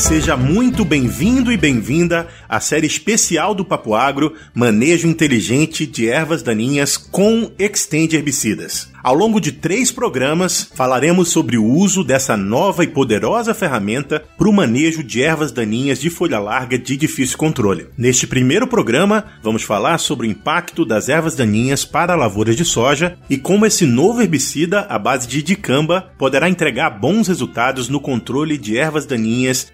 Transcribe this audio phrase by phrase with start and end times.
[0.00, 6.42] Seja muito bem-vindo e bem-vinda à série especial do Papo Agro, Manejo Inteligente de Ervas
[6.42, 8.90] Daninhas com Extend Herbicidas.
[9.02, 14.48] Ao longo de três programas, falaremos sobre o uso dessa nova e poderosa ferramenta para
[14.48, 17.86] o manejo de ervas daninhas de folha larga de difícil controle.
[17.96, 23.16] Neste primeiro programa, vamos falar sobre o impacto das ervas daninhas para lavouras de soja
[23.30, 28.58] e como esse novo herbicida à base de dicamba poderá entregar bons resultados no controle
[28.58, 29.72] de ervas daninhas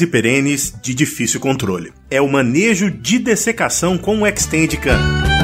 [0.00, 1.92] e perenes de difícil controle.
[2.10, 5.35] É o manejo de dessecação com o.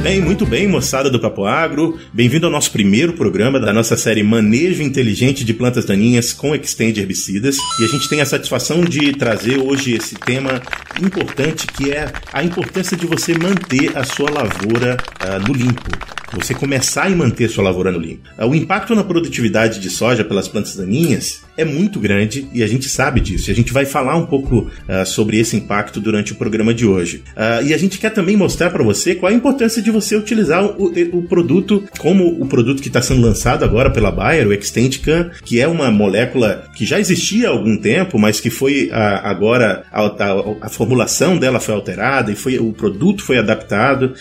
[0.00, 1.98] bem, muito bem, moçada do Papo Agro.
[2.12, 6.98] Bem-vindo ao nosso primeiro programa da nossa série Manejo Inteligente de Plantas Daninhas com Extend
[6.98, 7.58] Herbicidas.
[7.78, 10.62] E a gente tem a satisfação de trazer hoje esse tema
[11.02, 15.90] importante que é a importância de você manter a sua lavoura uh, no limpo
[16.32, 18.28] você começar e manter sua lavoura no limpo.
[18.38, 22.88] O impacto na produtividade de soja pelas plantas daninhas é muito grande e a gente
[22.88, 23.50] sabe disso.
[23.50, 26.86] E a gente vai falar um pouco uh, sobre esse impacto durante o programa de
[26.86, 27.22] hoje.
[27.36, 30.64] Uh, e a gente quer também mostrar para você qual a importância de você utilizar
[30.64, 35.30] o, o produto como o produto que está sendo lançado agora pela Bayer, o Extendicam,
[35.44, 39.84] que é uma molécula que já existia há algum tempo, mas que foi uh, agora
[39.92, 44.14] a, a, a, formulação dela foi alterada e foi, o produto foi adaptado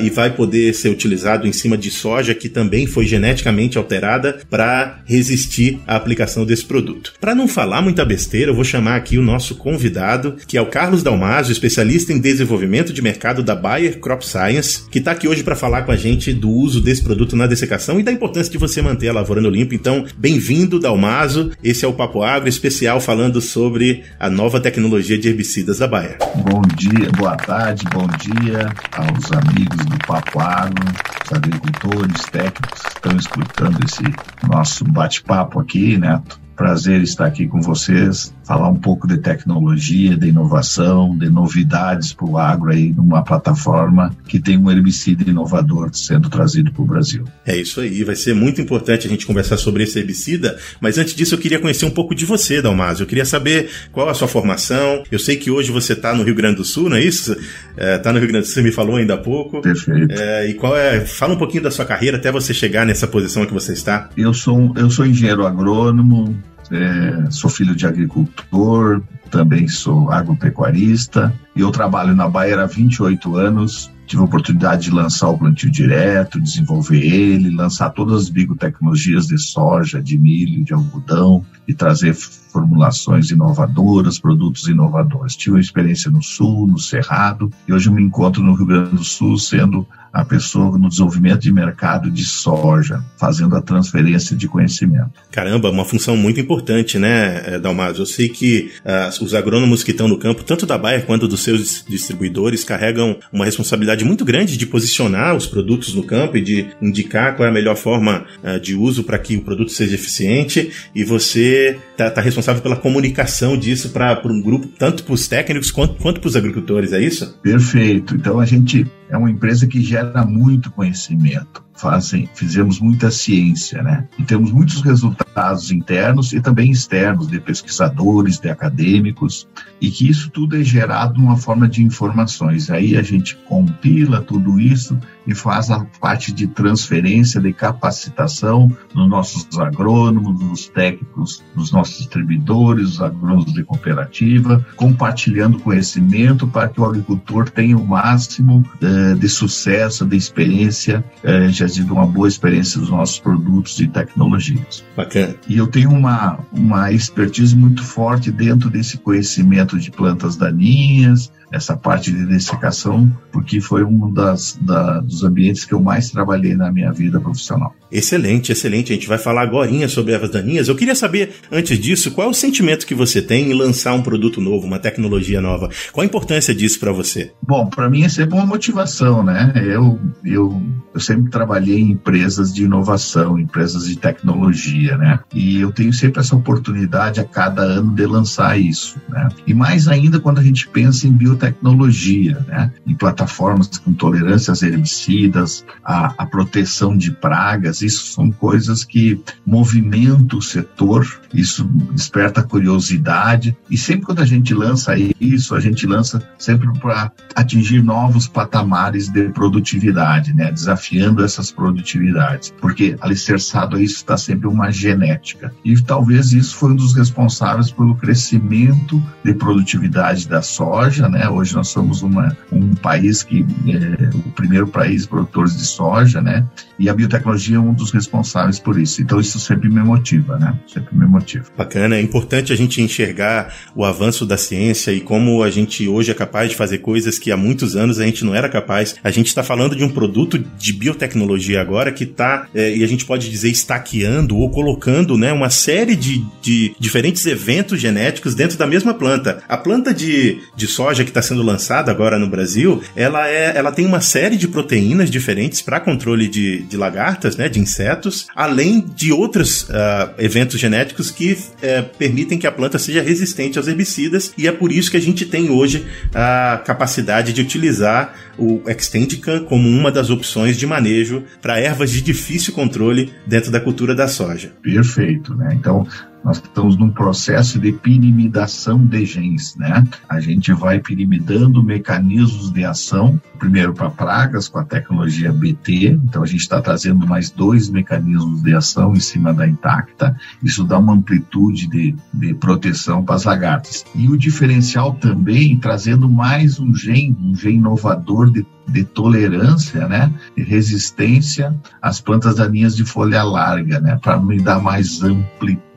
[0.00, 5.00] e vai poder ser utilizado em cima de soja que também foi geneticamente alterada para
[5.04, 6.81] resistir à aplicação desse produto.
[7.20, 10.66] Para não falar muita besteira, eu vou chamar aqui o nosso convidado, que é o
[10.66, 15.42] Carlos Dalmasio, especialista em desenvolvimento de mercado da Bayer Crop Science, que está aqui hoje
[15.42, 18.58] para falar com a gente do uso desse produto na dessecação e da importância de
[18.58, 19.74] você manter a lavoura no limpo.
[19.74, 21.50] Então, bem-vindo, Dalmaso.
[21.62, 26.18] Esse é o Papo Agro especial falando sobre a nova tecnologia de herbicidas da Bayer.
[26.36, 30.84] Bom dia, boa tarde, bom dia aos amigos do Papo Agro,
[31.30, 34.02] agricultores, técnicos que estão escutando esse
[34.48, 36.40] nosso bate-papo aqui, Neto.
[36.56, 42.26] Prazer estar aqui com vocês falar um pouco de tecnologia, de inovação, de novidades para
[42.26, 47.24] o agro aí numa plataforma que tem um herbicida inovador sendo trazido para o Brasil.
[47.46, 51.14] É isso aí, vai ser muito importante a gente conversar sobre esse herbicida, mas antes
[51.14, 53.04] disso eu queria conhecer um pouco de você, Dalmasio.
[53.04, 55.02] Eu queria saber qual a sua formação.
[55.10, 57.32] Eu sei que hoje você está no Rio Grande do Sul, não é isso?
[57.32, 59.60] Está é, tá no Rio Grande do Sul, você me falou ainda há pouco.
[59.60, 60.12] Perfeito.
[60.12, 61.00] É, e qual é?
[61.00, 64.10] Fala um pouquinho da sua carreira até você chegar nessa posição que você está.
[64.16, 66.36] Eu sou, eu sou engenheiro agrônomo,
[66.72, 73.36] é, sou filho de agricultor, também sou agropecuarista e eu trabalho na Bayer há 28
[73.36, 73.90] anos.
[74.06, 79.38] Tive a oportunidade de lançar o plantio direto, desenvolver ele, lançar todas as biotecnologias de
[79.38, 82.14] soja, de milho, de algodão e trazer
[82.52, 85.34] formulações inovadoras, produtos inovadores.
[85.34, 89.04] Tive uma experiência no Sul, no Cerrado, e hoje me encontro no Rio Grande do
[89.04, 95.10] Sul sendo a pessoa no desenvolvimento de mercado de soja, fazendo a transferência de conhecimento.
[95.30, 98.02] Caramba, uma função muito importante, né, Dalmaso?
[98.02, 101.42] Eu sei que uh, os agrônomos que estão no campo, tanto da Bayer quanto dos
[101.42, 106.66] seus distribuidores, carregam uma responsabilidade muito grande de posicionar os produtos no campo e de
[106.82, 110.70] indicar qual é a melhor forma uh, de uso para que o produto seja eficiente.
[110.94, 115.70] E você está tá responsável pela comunicação disso para um grupo, tanto para os técnicos
[115.70, 117.38] quanto, quanto para os agricultores, é isso?
[117.42, 118.14] Perfeito.
[118.14, 124.06] Então a gente é uma empresa que gera muito conhecimento fazem, fizemos muita ciência, né?
[124.16, 129.48] E temos muitos resultados internos e também externos de pesquisadores, de acadêmicos,
[129.80, 132.70] e que isso tudo é gerado numa forma de informações.
[132.70, 134.96] Aí a gente compila tudo isso
[135.26, 141.98] e faz a parte de transferência, de capacitação nos nossos agrônomos, nos técnicos, nos nossos
[141.98, 149.01] distribuidores, os agrônomos de cooperativa, compartilhando conhecimento para que o agricultor tenha o máximo eh,
[149.14, 154.84] de sucesso, de experiência, eh, já tido uma boa experiência dos nossos produtos e tecnologias.
[154.96, 155.34] Bacana.
[155.48, 161.76] E eu tenho uma, uma expertise muito forte dentro desse conhecimento de plantas daninhas, essa
[161.76, 166.72] parte de dessecação, porque foi um das, da, dos ambientes que eu mais trabalhei na
[166.72, 167.74] minha vida profissional.
[167.90, 168.90] Excelente, excelente.
[168.90, 170.68] A gente vai falar agora sobre ervas daninhas.
[170.68, 174.02] Eu queria saber, antes disso, qual é o sentimento que você tem em lançar um
[174.02, 175.68] produto novo, uma tecnologia nova?
[175.92, 177.32] Qual a importância disso para você?
[177.42, 179.52] Bom, para mim é sempre uma motivação, né?
[179.56, 180.62] Eu, eu,
[180.94, 185.20] eu sempre trabalhei em empresas de inovação, empresas de tecnologia, né?
[185.34, 189.28] E eu tenho sempre essa oportunidade a cada ano de lançar isso, né?
[189.46, 192.72] E mais ainda quando a gente pensa em biotecnologia biotecnologia, né?
[192.86, 200.38] Em plataformas com tolerâncias herbicidas, a, a proteção de pragas, isso são coisas que movimentam
[200.38, 206.22] o setor, isso desperta curiosidade e sempre quando a gente lança isso, a gente lança
[206.38, 210.52] sempre para atingir novos patamares de produtividade, né?
[210.52, 216.72] Desafiando essas produtividades, porque alicerçado a isso está sempre uma genética e talvez isso foi
[216.72, 221.31] um dos responsáveis pelo crescimento de produtividade da soja, né?
[221.32, 226.46] Hoje nós somos uma, um país que é o primeiro país produtor de soja, né?
[226.78, 229.00] E a biotecnologia é um dos responsáveis por isso.
[229.00, 230.54] Então isso sempre me motiva, né?
[230.66, 231.46] Sempre me motiva.
[231.56, 236.10] Bacana, é importante a gente enxergar o avanço da ciência e como a gente hoje
[236.10, 238.96] é capaz de fazer coisas que há muitos anos a gente não era capaz.
[239.02, 242.86] A gente está falando de um produto de biotecnologia agora que está, é, e a
[242.86, 248.58] gente pode dizer, estaqueando ou colocando né, uma série de, de diferentes eventos genéticos dentro
[248.58, 249.42] da mesma planta.
[249.48, 253.72] A planta de, de soja que está sendo lançada agora no Brasil, ela, é, ela
[253.72, 258.80] tem uma série de proteínas diferentes para controle de, de lagartas, né, de insetos, além
[258.80, 264.32] de outros uh, eventos genéticos que uh, permitem que a planta seja resistente aos herbicidas,
[264.36, 269.44] e é por isso que a gente tem hoje a capacidade de utilizar o Extendicam
[269.44, 274.08] como uma das opções de manejo para ervas de difícil controle dentro da cultura da
[274.08, 274.52] soja.
[274.62, 275.54] Perfeito, né?
[275.54, 275.86] Então,
[276.24, 279.86] nós estamos num processo de pirimidação de genes, né?
[280.08, 286.22] A gente vai pirimidando mecanismos de ação, primeiro para pragas com a tecnologia BT, então
[286.22, 290.78] a gente está trazendo mais dois mecanismos de ação em cima da intacta, isso dá
[290.78, 293.84] uma amplitude de, de proteção para as lagartas.
[293.94, 300.12] E o diferencial também trazendo mais um gene, um gene inovador de de tolerância, né,
[300.36, 305.71] de resistência às plantas daninhas de folha larga, né, para me dar mais amplitude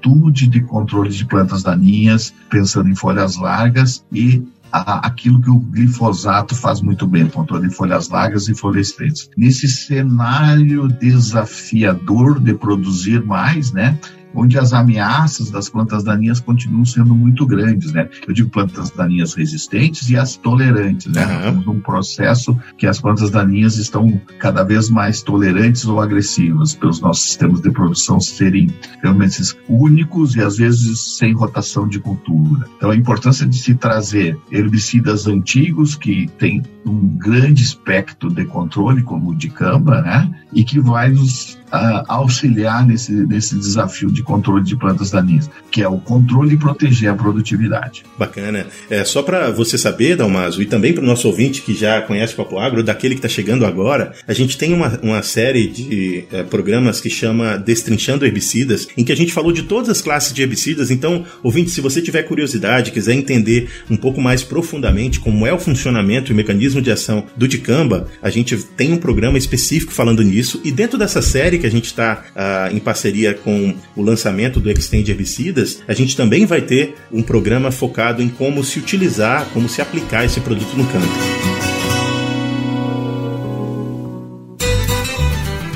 [0.48, 6.82] de controle de plantas daninhas, pensando em folhas largas e aquilo que o glifosato faz
[6.82, 9.30] muito bem, controle de folhas largas e florescentes.
[9.38, 13.98] Nesse cenário desafiador de produzir mais, né,
[14.36, 18.10] onde as ameaças das plantas daninhas continuam sendo muito grandes, né?
[18.28, 21.50] Eu digo plantas daninhas resistentes e as tolerantes, né?
[21.50, 21.62] Uhum.
[21.62, 27.26] Num processo que as plantas daninhas estão cada vez mais tolerantes ou agressivas, pelos nossos
[27.26, 28.70] sistemas de produção serem
[29.02, 32.68] realmente únicos e às vezes sem rotação de cultura.
[32.78, 39.04] Então a importância de se trazer herbicidas antigos que têm um grande espectro de controle,
[39.04, 40.32] como o de camba, né?
[40.54, 45.82] E que vai nos uh, auxiliar nesse, nesse desafio de controle de plantas daninhas, que
[45.82, 48.04] é o controle e proteger a produtividade.
[48.18, 48.68] Bacana.
[48.90, 52.34] É, só para você saber, Dalmaso, e também para o nosso ouvinte que já conhece
[52.34, 56.26] o Papo Agro, daquele que está chegando agora, a gente tem uma, uma série de
[56.32, 60.34] é, programas que chama Destrinchando Herbicidas, em que a gente falou de todas as classes
[60.34, 60.92] de herbicidas.
[60.92, 65.60] Então, ouvinte, se você tiver curiosidade, quiser entender um pouco mais profundamente como é o
[65.60, 70.62] funcionamento e mecanismo de ação do dicamba, a gente tem um programa específico falando nisso.
[70.64, 74.60] E dentro dessa série que a gente está uh, ah, em parceria com o lançamento
[74.60, 79.46] do Extend Herbicidas, a gente também vai ter um programa focado em como se utilizar,
[79.54, 81.06] como se aplicar esse produto no campo.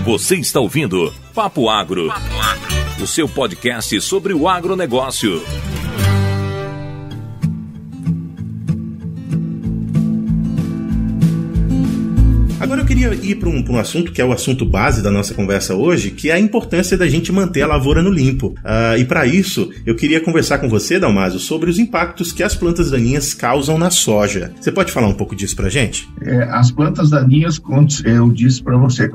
[0.06, 5.44] Você está ouvindo Papo Agro, Papo Agro, o seu podcast sobre o agronegócio.
[12.60, 15.74] Agora queria ir para um, um, assunto que é o assunto base da nossa conversa
[15.74, 18.48] hoje, que é a importância da gente manter a lavoura no limpo.
[18.58, 22.56] Uh, e para isso, eu queria conversar com você, Dalmaso, sobre os impactos que as
[22.56, 24.52] plantas daninhas causam na soja.
[24.60, 26.10] Você pode falar um pouco disso para gente?
[26.22, 27.62] É, as plantas daninhas,
[28.04, 29.10] eu disse para você,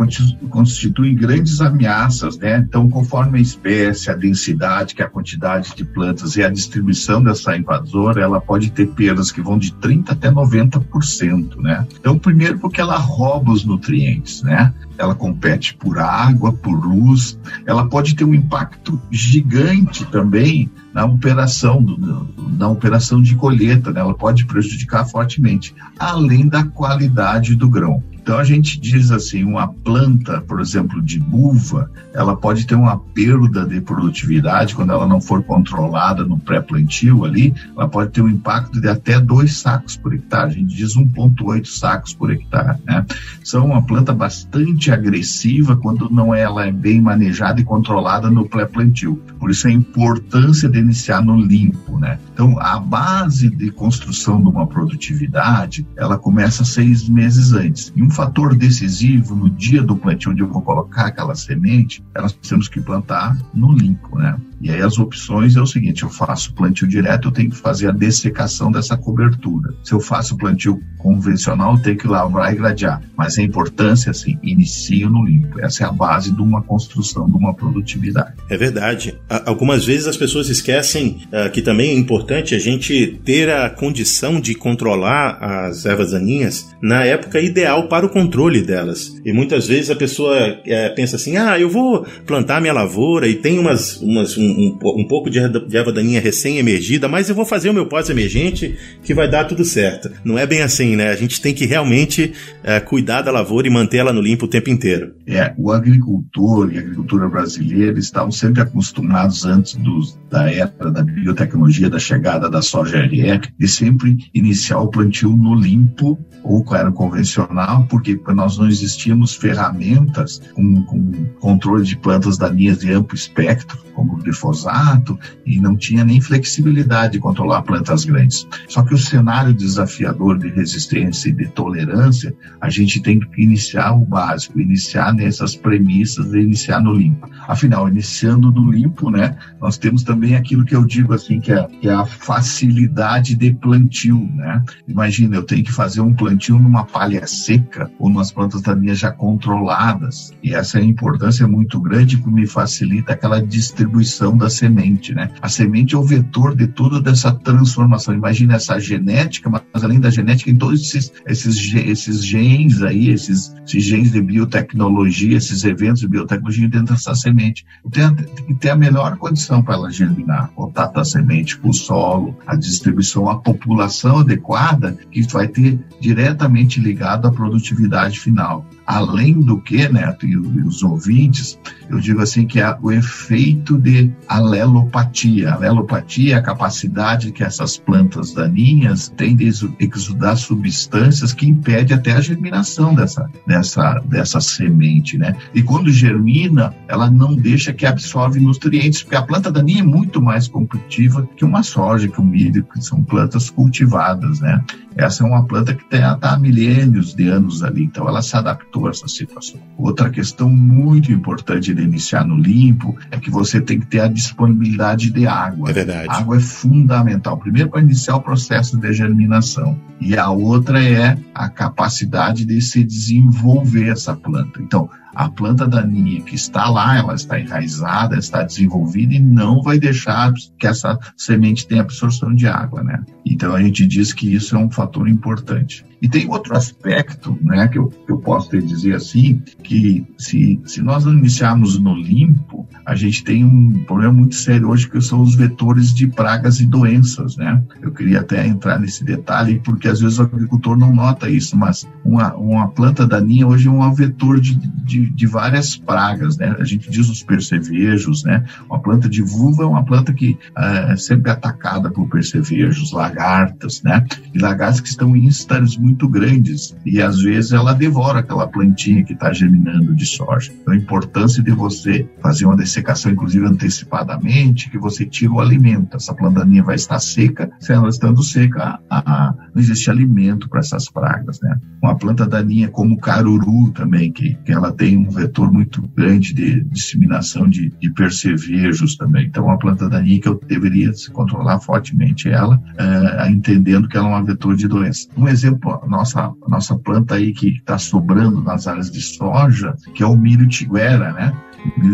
[0.48, 2.64] constituem grandes ameaças, né?
[2.66, 7.23] Então, conforme a espécie, a densidade, que é a quantidade de plantas e a distribuição
[7.23, 11.87] dessa invasora, ela pode ter perdas que vão de 30 até 90%, né?
[12.00, 14.73] Então, primeiro porque ela rouba os nutrientes, né?
[14.97, 21.82] Ela compete por água, por luz, ela pode ter um impacto gigante também na operação,
[21.82, 24.00] do, na operação de colheita, né?
[24.00, 28.02] ela pode prejudicar fortemente, além da qualidade do grão.
[28.24, 32.98] Então a gente diz assim, uma planta, por exemplo, de uva, ela pode ter uma
[32.98, 38.28] perda de produtividade quando ela não for controlada no pré-plantio ali, ela pode ter um
[38.28, 40.52] impacto de até dois sacos por hectare.
[40.52, 42.78] A gente diz 1,8 sacos por hectare.
[42.86, 43.04] Né?
[43.42, 48.48] São uma planta bastante agressiva quando não é, ela é bem manejada e controlada no
[48.48, 49.22] pré-plantio.
[49.38, 52.19] Por isso a importância de iniciar no limpo, né?
[52.33, 57.93] Então a base de construção de uma produtividade, ela começa seis meses antes.
[57.97, 62.21] E um fator decisivo no dia do plantio, onde eu vou colocar aquela semente, é
[62.21, 64.37] nós temos que plantar no limpo, né?
[64.64, 67.88] E aí as opções é o seguinte: eu faço plantio direto, eu tenho que fazer
[67.88, 69.75] a dessecação dessa cobertura.
[69.85, 73.02] Se eu faço plantio convencional, eu tenho que lavrar e gradear.
[73.14, 75.61] Mas a importância, assim, inicio no limpo.
[75.61, 78.33] Essa é a base de uma construção, de uma produtividade.
[78.49, 79.14] É verdade.
[79.44, 84.40] Algumas vezes as pessoas esquecem uh, que também é importante a gente ter a condição
[84.40, 89.21] de controlar as ervas daninhas na época ideal para o controle delas.
[89.25, 93.35] E muitas vezes a pessoa é, pensa assim: ah, eu vou plantar minha lavoura e
[93.35, 97.44] tem umas, umas, um, um, um pouco de, de erva daninha recém-emergida, mas eu vou
[97.44, 100.11] fazer o meu pós-emergente que vai dar tudo certo.
[100.25, 101.11] Não é bem assim, né?
[101.11, 102.32] A gente tem que realmente
[102.62, 105.14] é, cuidar da lavoura e manter ela no limpo o tempo inteiro.
[105.26, 111.02] É, o agricultor e a agricultura brasileira estavam sempre acostumados antes dos, da era da
[111.02, 116.92] biotecnologia, da chegada da soja RE, de sempre iniciar o plantio no limpo ou era
[116.92, 123.78] convencional, porque nós não existíamos ferramentas com, com controle de plantas daninhas de amplo espectro,
[123.94, 128.47] como o glifosato, e não tinha nem flexibilidade de controlar plantas grandes.
[128.69, 133.93] Só que o cenário desafiador de resistência e de tolerância, a gente tem que iniciar
[133.93, 137.31] o básico, iniciar nessas premissas e iniciar no limpo.
[137.47, 141.67] Afinal, iniciando no limpo, né, nós temos também aquilo que eu digo assim, que é,
[141.81, 144.62] que é a facilidade de plantio, né?
[144.88, 149.12] Imagina, eu tenho que fazer um plantio numa palha seca ou nas plantas daninhas já
[149.12, 150.33] controladas.
[150.43, 155.31] E essa é importância muito grande que me facilita aquela distribuição da semente, né?
[155.40, 158.14] A semente é o vetor de toda dessa transformação.
[158.14, 163.54] Imagina essa genética, mas além da genética, em todos esses, esses, esses genes aí, esses,
[163.66, 167.64] esses genes de biotecnologia, esses eventos de biotecnologia dentro dessa semente.
[167.90, 171.75] Tem, tem que ter a melhor condição para ela germinar, contato da semente com o
[171.75, 178.66] solo, a distribuição, a população adequada, que vai ter diretamente ligado à produtividade final.
[178.87, 184.11] Além do que, Neto, e os ouvintes, eu digo assim que é o efeito de
[184.28, 185.52] alelopatia.
[185.52, 189.47] Alelopatia é a capacidade que essas plantas daninhas têm de
[189.78, 195.37] exudar substâncias que impedem até a germinação dessa, dessa, dessa semente, né?
[195.54, 200.21] E quando germina, ela não deixa que absorve nutrientes, porque a planta daninha é muito
[200.21, 204.62] mais competitiva que uma soja, que o milho, que são plantas cultivadas, né?
[204.96, 208.86] Essa é uma planta que está há milênios de anos ali, então ela se adaptou
[208.86, 209.60] a essa situação.
[209.76, 214.08] Outra questão muito importante de iniciar no limpo é que você tem que ter a
[214.08, 215.70] disponibilidade de água.
[215.70, 216.08] É verdade.
[216.08, 217.36] A água é fundamental.
[217.38, 219.78] Primeiro, para iniciar o processo de germinação.
[220.00, 224.60] E a outra é a capacidade de se desenvolver essa planta.
[224.60, 229.78] Então, a planta daninha que está lá, ela está enraizada, está desenvolvida e não vai
[229.78, 233.02] deixar que essa semente tenha absorção de água, né?
[233.25, 235.85] Então a gente diz que isso é um fator importante.
[236.02, 240.61] E tem outro aspecto, né, que eu, que eu posso te dizer assim, que se,
[240.66, 245.23] se nós iniciarmos no limpo, a gente tem um problema muito sério hoje que são
[245.23, 247.62] os vetores de pragas e doenças, né?
[247.80, 251.88] Eu queria até entrar nesse detalhe, porque às vezes o agricultor não nota isso, mas
[252.04, 256.54] uma, uma planta daninha hoje é um vetor de, de, de várias pragas, né?
[256.58, 258.44] A gente diz os percevejos, né?
[258.68, 264.04] Uma planta de vulva é uma planta que é sempre atacada por percevejos, lagartas, né?
[264.32, 265.30] E lagartas que estão em
[265.78, 270.52] muito muito grandes e às vezes ela devora aquela plantinha que está germinando de soja.
[270.61, 275.96] Então a importância de você fazer uma dessecação, inclusive antecipadamente, que você tira o alimento.
[275.96, 280.61] Essa plantaninha vai estar seca, se ela estando seca, a, a, não existe alimento para
[280.61, 281.56] essas pragas, né?
[281.82, 286.32] Uma planta daninha como o caruru também, que, que ela tem um vetor muito grande
[286.32, 289.26] de disseminação de, de percevejos também.
[289.26, 289.88] Então uma planta
[290.24, 295.08] eu deveria controlar fortemente ela, é, entendendo que ela é um vetor de doença.
[295.16, 300.06] Um exemplo nossa, nossa planta aí que está sobrando nas áreas de soja, que é
[300.06, 301.34] o milho tiguera, né?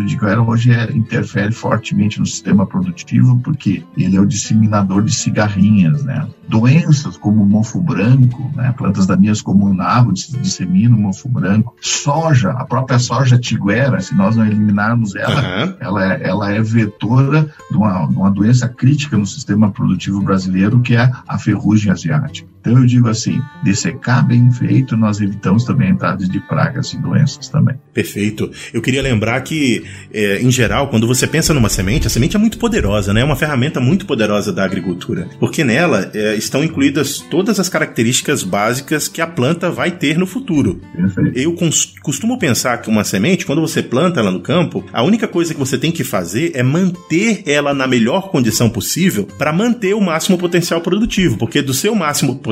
[0.06, 6.04] Tiguera hoje é, interfere fortemente no sistema produtivo porque ele é o disseminador de cigarrinhas,
[6.04, 6.26] né?
[6.48, 8.74] Doenças como mofo branco, né?
[8.76, 11.76] plantas daninhas como o nabo disseminam o mofo branco.
[11.80, 15.74] Soja, a própria soja tiguera, se nós não eliminarmos ela, uhum.
[15.78, 20.80] ela, é, ela é vetora de uma, de uma doença crítica no sistema produtivo brasileiro,
[20.80, 22.48] que é a ferrugem asiática.
[22.60, 27.48] Então eu digo assim, dessecar bem feito, nós evitamos também entradas de pragas e doenças
[27.48, 27.76] também.
[27.92, 28.50] Perfeito.
[28.72, 32.38] Eu queria lembrar que, é, em geral, quando você pensa numa semente, a semente é
[32.38, 33.22] muito poderosa, né?
[33.22, 38.42] É uma ferramenta muito poderosa da agricultura, porque nela é, estão incluídas todas as características
[38.42, 40.80] básicas que a planta vai ter no futuro.
[40.94, 41.38] Perfeito.
[41.38, 41.56] Eu
[42.02, 45.60] costumo pensar que uma semente, quando você planta ela no campo, a única coisa que
[45.60, 50.36] você tem que fazer é manter ela na melhor condição possível para manter o máximo
[50.36, 52.49] potencial produtivo, porque do seu máximo potencial,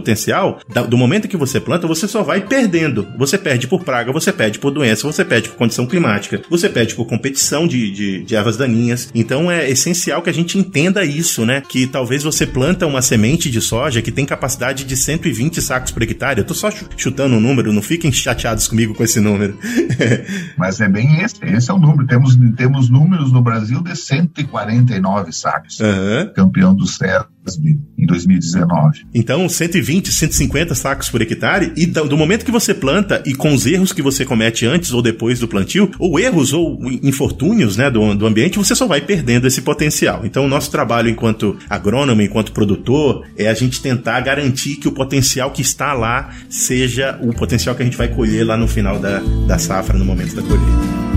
[0.88, 3.06] do momento que você planta, você só vai perdendo.
[3.16, 6.94] Você perde por praga, você perde por doença, você perde por condição climática, você perde
[6.94, 9.10] por competição de, de, de, ervas daninhas.
[9.14, 11.62] Então é essencial que a gente entenda isso, né?
[11.68, 16.02] Que talvez você planta uma semente de soja que tem capacidade de 120 sacos por
[16.02, 16.40] hectare.
[16.40, 19.58] Eu tô só chutando um número, não fiquem chateados comigo com esse número.
[20.56, 22.06] Mas é bem esse, esse é o número.
[22.06, 25.78] Temos, temos números no Brasil de 149 sacos.
[25.80, 26.32] Uhum.
[26.34, 29.06] Campeão do CESB em 2019.
[29.14, 33.66] Então, 120, 150 sacos por hectare, e do momento que você planta e com os
[33.66, 38.14] erros que você comete antes ou depois do plantio, ou erros ou infortúnios né, do,
[38.14, 40.24] do ambiente, você só vai perdendo esse potencial.
[40.24, 44.92] Então, o nosso trabalho enquanto agrônomo, enquanto produtor, é a gente tentar garantir que o
[44.92, 48.98] potencial que está lá seja o potencial que a gente vai colher lá no final
[48.98, 51.07] da, da safra, no momento da colheita.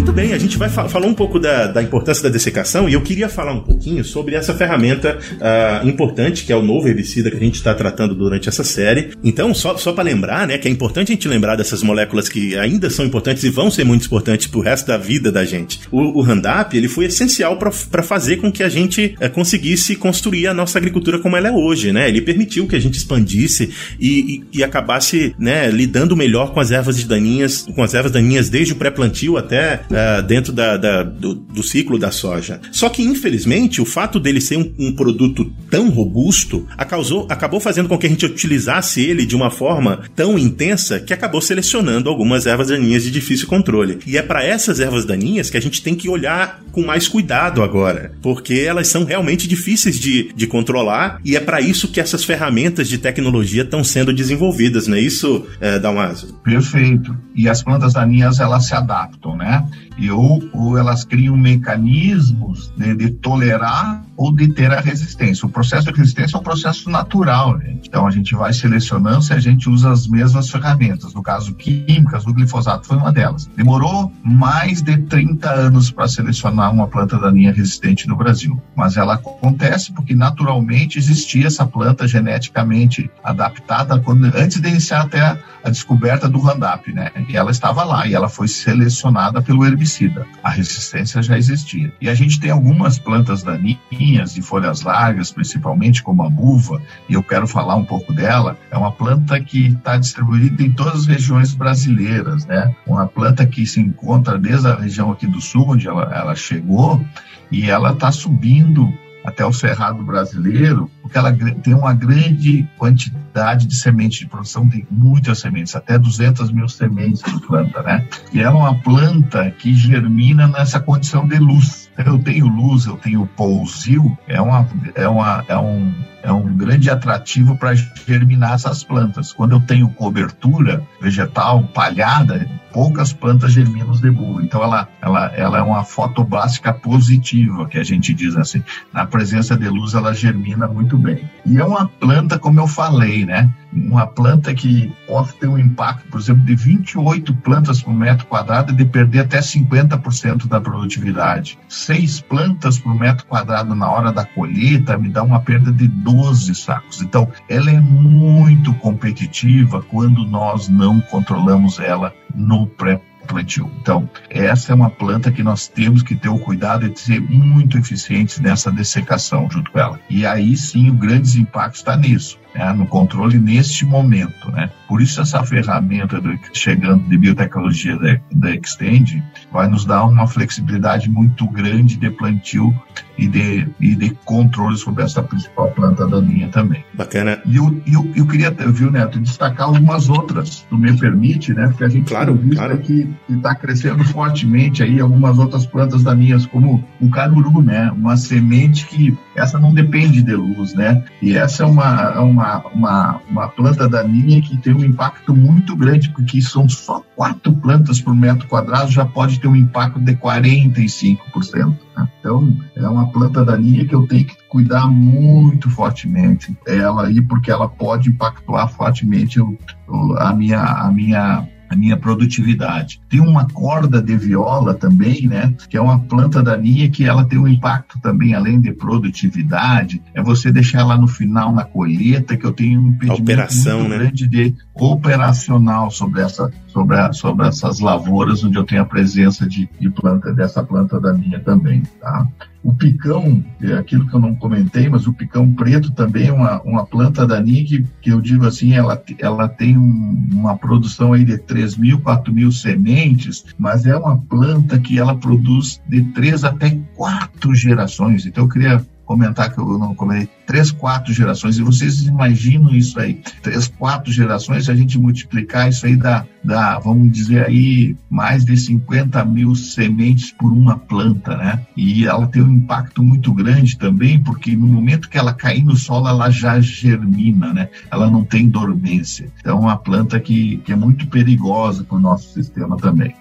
[0.00, 2.94] Muito bem, a gente vai fa falar um pouco da, da, importância da dessecação e
[2.94, 7.30] eu queria falar um pouquinho sobre essa ferramenta uh, importante que é o novo herbicida
[7.30, 9.10] que a gente está tratando durante essa série.
[9.22, 12.56] Então, só, só para lembrar, né, que é importante a gente lembrar dessas moléculas que
[12.56, 15.80] ainda são importantes e vão ser muito importantes para o resto da vida da gente.
[15.92, 20.46] O, o Roundup, ele foi essencial para fazer com que a gente uh, conseguisse construir
[20.46, 22.08] a nossa agricultura como ela é hoje, né?
[22.08, 26.70] Ele permitiu que a gente expandisse e, e, e acabasse, né, lidando melhor com as
[26.70, 31.34] ervas daninhas, com as ervas daninhas desde o pré-plantio até uh, dentro da, da do,
[31.34, 32.60] do, ciclo da soja.
[32.70, 37.88] Só que, infelizmente, o fato dele ser um, um produto tão robusto causou, acabou fazendo
[37.88, 42.46] com que a gente utilizasse ele de uma forma tão intensa que acabou selecionando algumas
[42.46, 43.98] ervas daninhas de difícil controle.
[44.06, 47.62] E é para essas ervas daninhas que a gente tem que olhar com mais cuidado
[47.62, 52.24] agora, porque elas são realmente difíceis de, de controlar e é para isso que essas
[52.24, 56.34] ferramentas de tecnologia estão sendo desenvolvidas, não é isso, é, Dalmaso?
[56.44, 57.16] Perfeito.
[57.34, 59.64] E as plantas daninhas elas se adaptam, né?
[59.98, 65.46] E ou, ou elas criam mecanismos né, de tolerar ou de ter a resistência.
[65.46, 67.88] O processo de resistência é um processo natural, gente.
[67.88, 71.14] Então a gente vai selecionando se a gente usa as mesmas ferramentas.
[71.14, 73.46] No caso químicas, o glifosato foi uma delas.
[73.56, 79.14] Demorou mais de 30 anos para selecionar uma planta daninha resistente no Brasil, mas ela
[79.14, 85.70] acontece porque naturalmente existia essa planta geneticamente adaptada quando, antes de iniciar até a, a
[85.70, 87.10] descoberta do Roundup, né?
[87.26, 90.26] E ela estava lá e ela foi selecionada pelo herbicida.
[90.42, 91.90] A resistência já existia.
[92.02, 97.14] E a gente tem algumas plantas daninhas de folhas largas, principalmente como a muva, e
[97.14, 98.56] eu quero falar um pouco dela.
[98.70, 102.74] É uma planta que está distribuída em todas as regiões brasileiras, né?
[102.86, 107.04] Uma planta que se encontra desde a região aqui do sul, onde ela, ela chegou,
[107.50, 108.92] e ela está subindo
[109.24, 114.86] até o cerrado brasileiro, porque ela tem uma grande quantidade de sementes de produção, tem
[114.90, 118.06] muitas sementes, até 200 mil sementes de planta, né?
[118.32, 121.79] E ela é uma planta que germina nessa condição de luz.
[122.06, 126.90] Eu tenho luz, eu tenho pousio, é, uma, é, uma, é, um, é um grande
[126.90, 129.32] atrativo para germinar essas plantas.
[129.32, 134.44] Quando eu tenho cobertura vegetal palhada, poucas plantas germinam os debulhos.
[134.44, 138.62] Então, ela, ela, ela é uma fotoblástica positiva, que a gente diz assim.
[138.92, 141.28] Na presença de luz, ela germina muito bem.
[141.44, 143.50] E é uma planta, como eu falei, né?
[143.72, 148.72] Uma planta que pode ter um impacto, por exemplo, de 28 plantas por metro quadrado
[148.72, 151.58] e de perder até 50% da produtividade.
[151.68, 156.54] Seis plantas por metro quadrado na hora da colheita me dá uma perda de 12
[156.54, 157.00] sacos.
[157.00, 163.70] Então, ela é muito competitiva quando nós não controlamos ela no pré plantio.
[163.80, 167.78] Então, essa é uma planta que nós temos que ter o cuidado de ser muito
[167.78, 170.00] eficientes nessa dessecação junto com ela.
[170.08, 174.50] E aí sim o grande impacto está nisso né, no controle neste momento.
[174.50, 174.70] Né?
[174.88, 180.26] Por isso, essa ferramenta do, chegando de biotecnologia da, da Extend vai nos dar uma
[180.26, 182.74] flexibilidade muito grande de plantio
[183.20, 186.82] e de, e de controle sobre essa principal planta daninha também.
[186.94, 187.38] Bacana.
[187.44, 191.68] E eu, eu, eu queria, viu, Neto, destacar algumas outras, tu me permite, né?
[191.68, 192.78] Porque a gente claro, visto claro.
[192.78, 197.90] que está crescendo fortemente aí algumas outras plantas daninhas, como o caruru, né?
[197.92, 201.04] Uma semente que essa não depende de luz, né?
[201.20, 205.76] E essa é uma, é uma, uma, uma planta daninha que tem um impacto muito
[205.76, 210.14] grande, porque são só quatro plantas por metro quadrado, já pode ter um impacto de
[210.16, 211.76] 45%.
[211.96, 212.08] Né?
[212.18, 217.50] Então, é uma planta daninha que eu tenho que cuidar muito fortemente ela aí, porque
[217.50, 223.00] ela pode impactar fortemente o, o, a minha, a minha a minha produtividade.
[223.08, 227.38] Tem uma corda de viola também, né, que é uma planta daninha que ela tem
[227.38, 232.44] um impacto também, além de produtividade, é você deixar ela no final na colheita, que
[232.44, 233.98] eu tenho um impedimento operação, muito né?
[233.98, 239.46] grande de operacional sobre, essa, sobre, a, sobre essas lavouras onde eu tenho a presença
[239.46, 242.26] de, de planta, dessa planta daninha também, tá?
[242.62, 246.60] O picão, é aquilo que eu não comentei, mas o picão preto também é uma,
[246.62, 251.24] uma planta daninha que, que eu digo assim, ela, ela tem um, uma produção aí
[251.24, 256.44] de 3 mil, 4 mil sementes, mas é uma planta que ela produz de três
[256.44, 258.26] até quatro gerações.
[258.26, 263.00] Então eu queria comentar que eu não comentei, três, quatro gerações, e vocês imaginam isso
[263.00, 267.96] aí, três, quatro gerações, se a gente multiplicar isso aí dá, dá, vamos dizer aí,
[268.08, 271.66] mais de 50 mil sementes por uma planta, né?
[271.76, 275.74] E ela tem um impacto muito grande também, porque no momento que ela cair no
[275.74, 277.68] solo, ela já germina, né?
[277.90, 279.28] Ela não tem dormência.
[279.40, 283.12] Então, é uma planta que, que é muito perigosa para o nosso sistema também.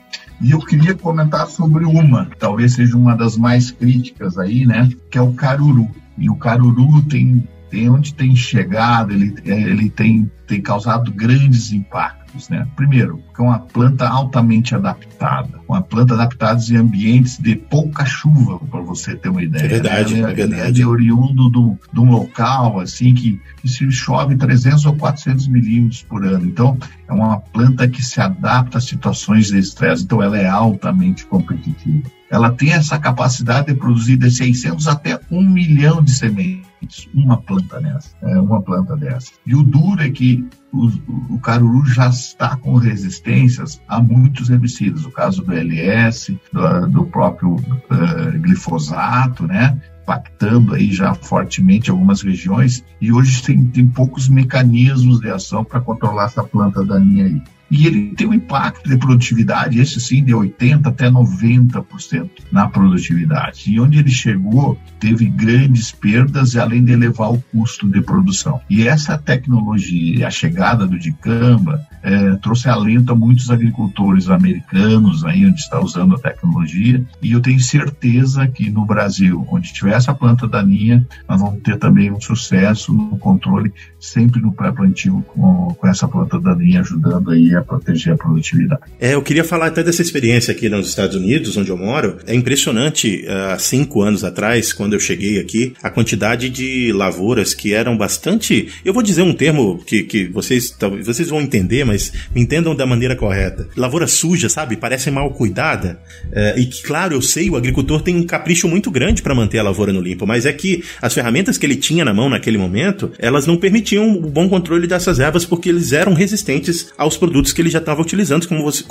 [0.42, 4.90] E eu queria comentar sobre uma, talvez seja uma das mais críticas aí, né?
[5.12, 5.90] Que é o caruru.
[6.18, 12.19] E o caruru tem, tem onde tem chegado, ele, ele tem, tem causado grandes impactos
[12.50, 12.68] né?
[12.76, 18.60] Primeiro, que é uma planta altamente adaptada, uma planta adaptada em ambientes de pouca chuva,
[18.60, 19.66] para você ter uma ideia.
[19.66, 20.32] É verdade, né?
[20.32, 20.70] é verdade.
[20.70, 26.04] Ele é oriundo de um local assim que, que se chove 300 ou 400 milímetros
[26.04, 26.46] por ano.
[26.46, 30.04] Então, é uma planta que se adapta a situações de estresse.
[30.04, 35.42] Então, ela é altamente competitiva ela tem essa capacidade de produzir de 600 até 1
[35.42, 39.32] milhão de sementes, uma planta nessa, é, uma planta dessa.
[39.46, 40.88] E o duro é que o,
[41.34, 47.06] o caruru já está com resistências a muitos herbicidas, o caso do LS, do, do
[47.06, 49.80] próprio uh, glifosato, né?
[50.04, 55.80] impactando aí já fortemente algumas regiões e hoje tem, tem poucos mecanismos de ação para
[55.80, 60.34] controlar essa planta daninha aí e ele tem um impacto de produtividade, esse sim, de
[60.34, 63.72] 80% até 90% na produtividade.
[63.72, 68.60] E onde ele chegou, teve grandes perdas, além de elevar o custo de produção.
[68.70, 75.46] E essa tecnologia, a chegada do dicamba, é, trouxe alento a muitos agricultores americanos, aí
[75.46, 80.14] onde está usando a tecnologia, e eu tenho certeza que no Brasil, onde tiver essa
[80.14, 85.88] planta daninha, nós vamos ter também um sucesso no controle, sempre no pré-plantio com, com
[85.88, 88.82] essa planta daninha ajudando aí a proteger a produtividade.
[89.00, 92.18] É, eu queria falar até dessa experiência aqui nos Estados Unidos, onde eu moro.
[92.26, 97.74] É impressionante, há cinco anos atrás, quando eu cheguei aqui, a quantidade de lavouras que
[97.74, 98.70] eram bastante.
[98.84, 102.86] Eu vou dizer um termo que, que vocês, vocês vão entender, mas me entendam da
[102.86, 103.68] maneira correta.
[103.76, 104.78] Lavoura suja, sabe?
[104.78, 106.00] Parece mal cuidada.
[106.32, 109.58] É, e que, claro, eu sei, o agricultor tem um capricho muito grande para manter
[109.58, 112.58] a lavoura no limpo, mas é que as ferramentas que ele tinha na mão naquele
[112.58, 117.52] momento, elas não permitiam o bom controle dessas ervas porque eles eram resistentes aos produtos
[117.52, 118.84] que ele já estava utilizando, como você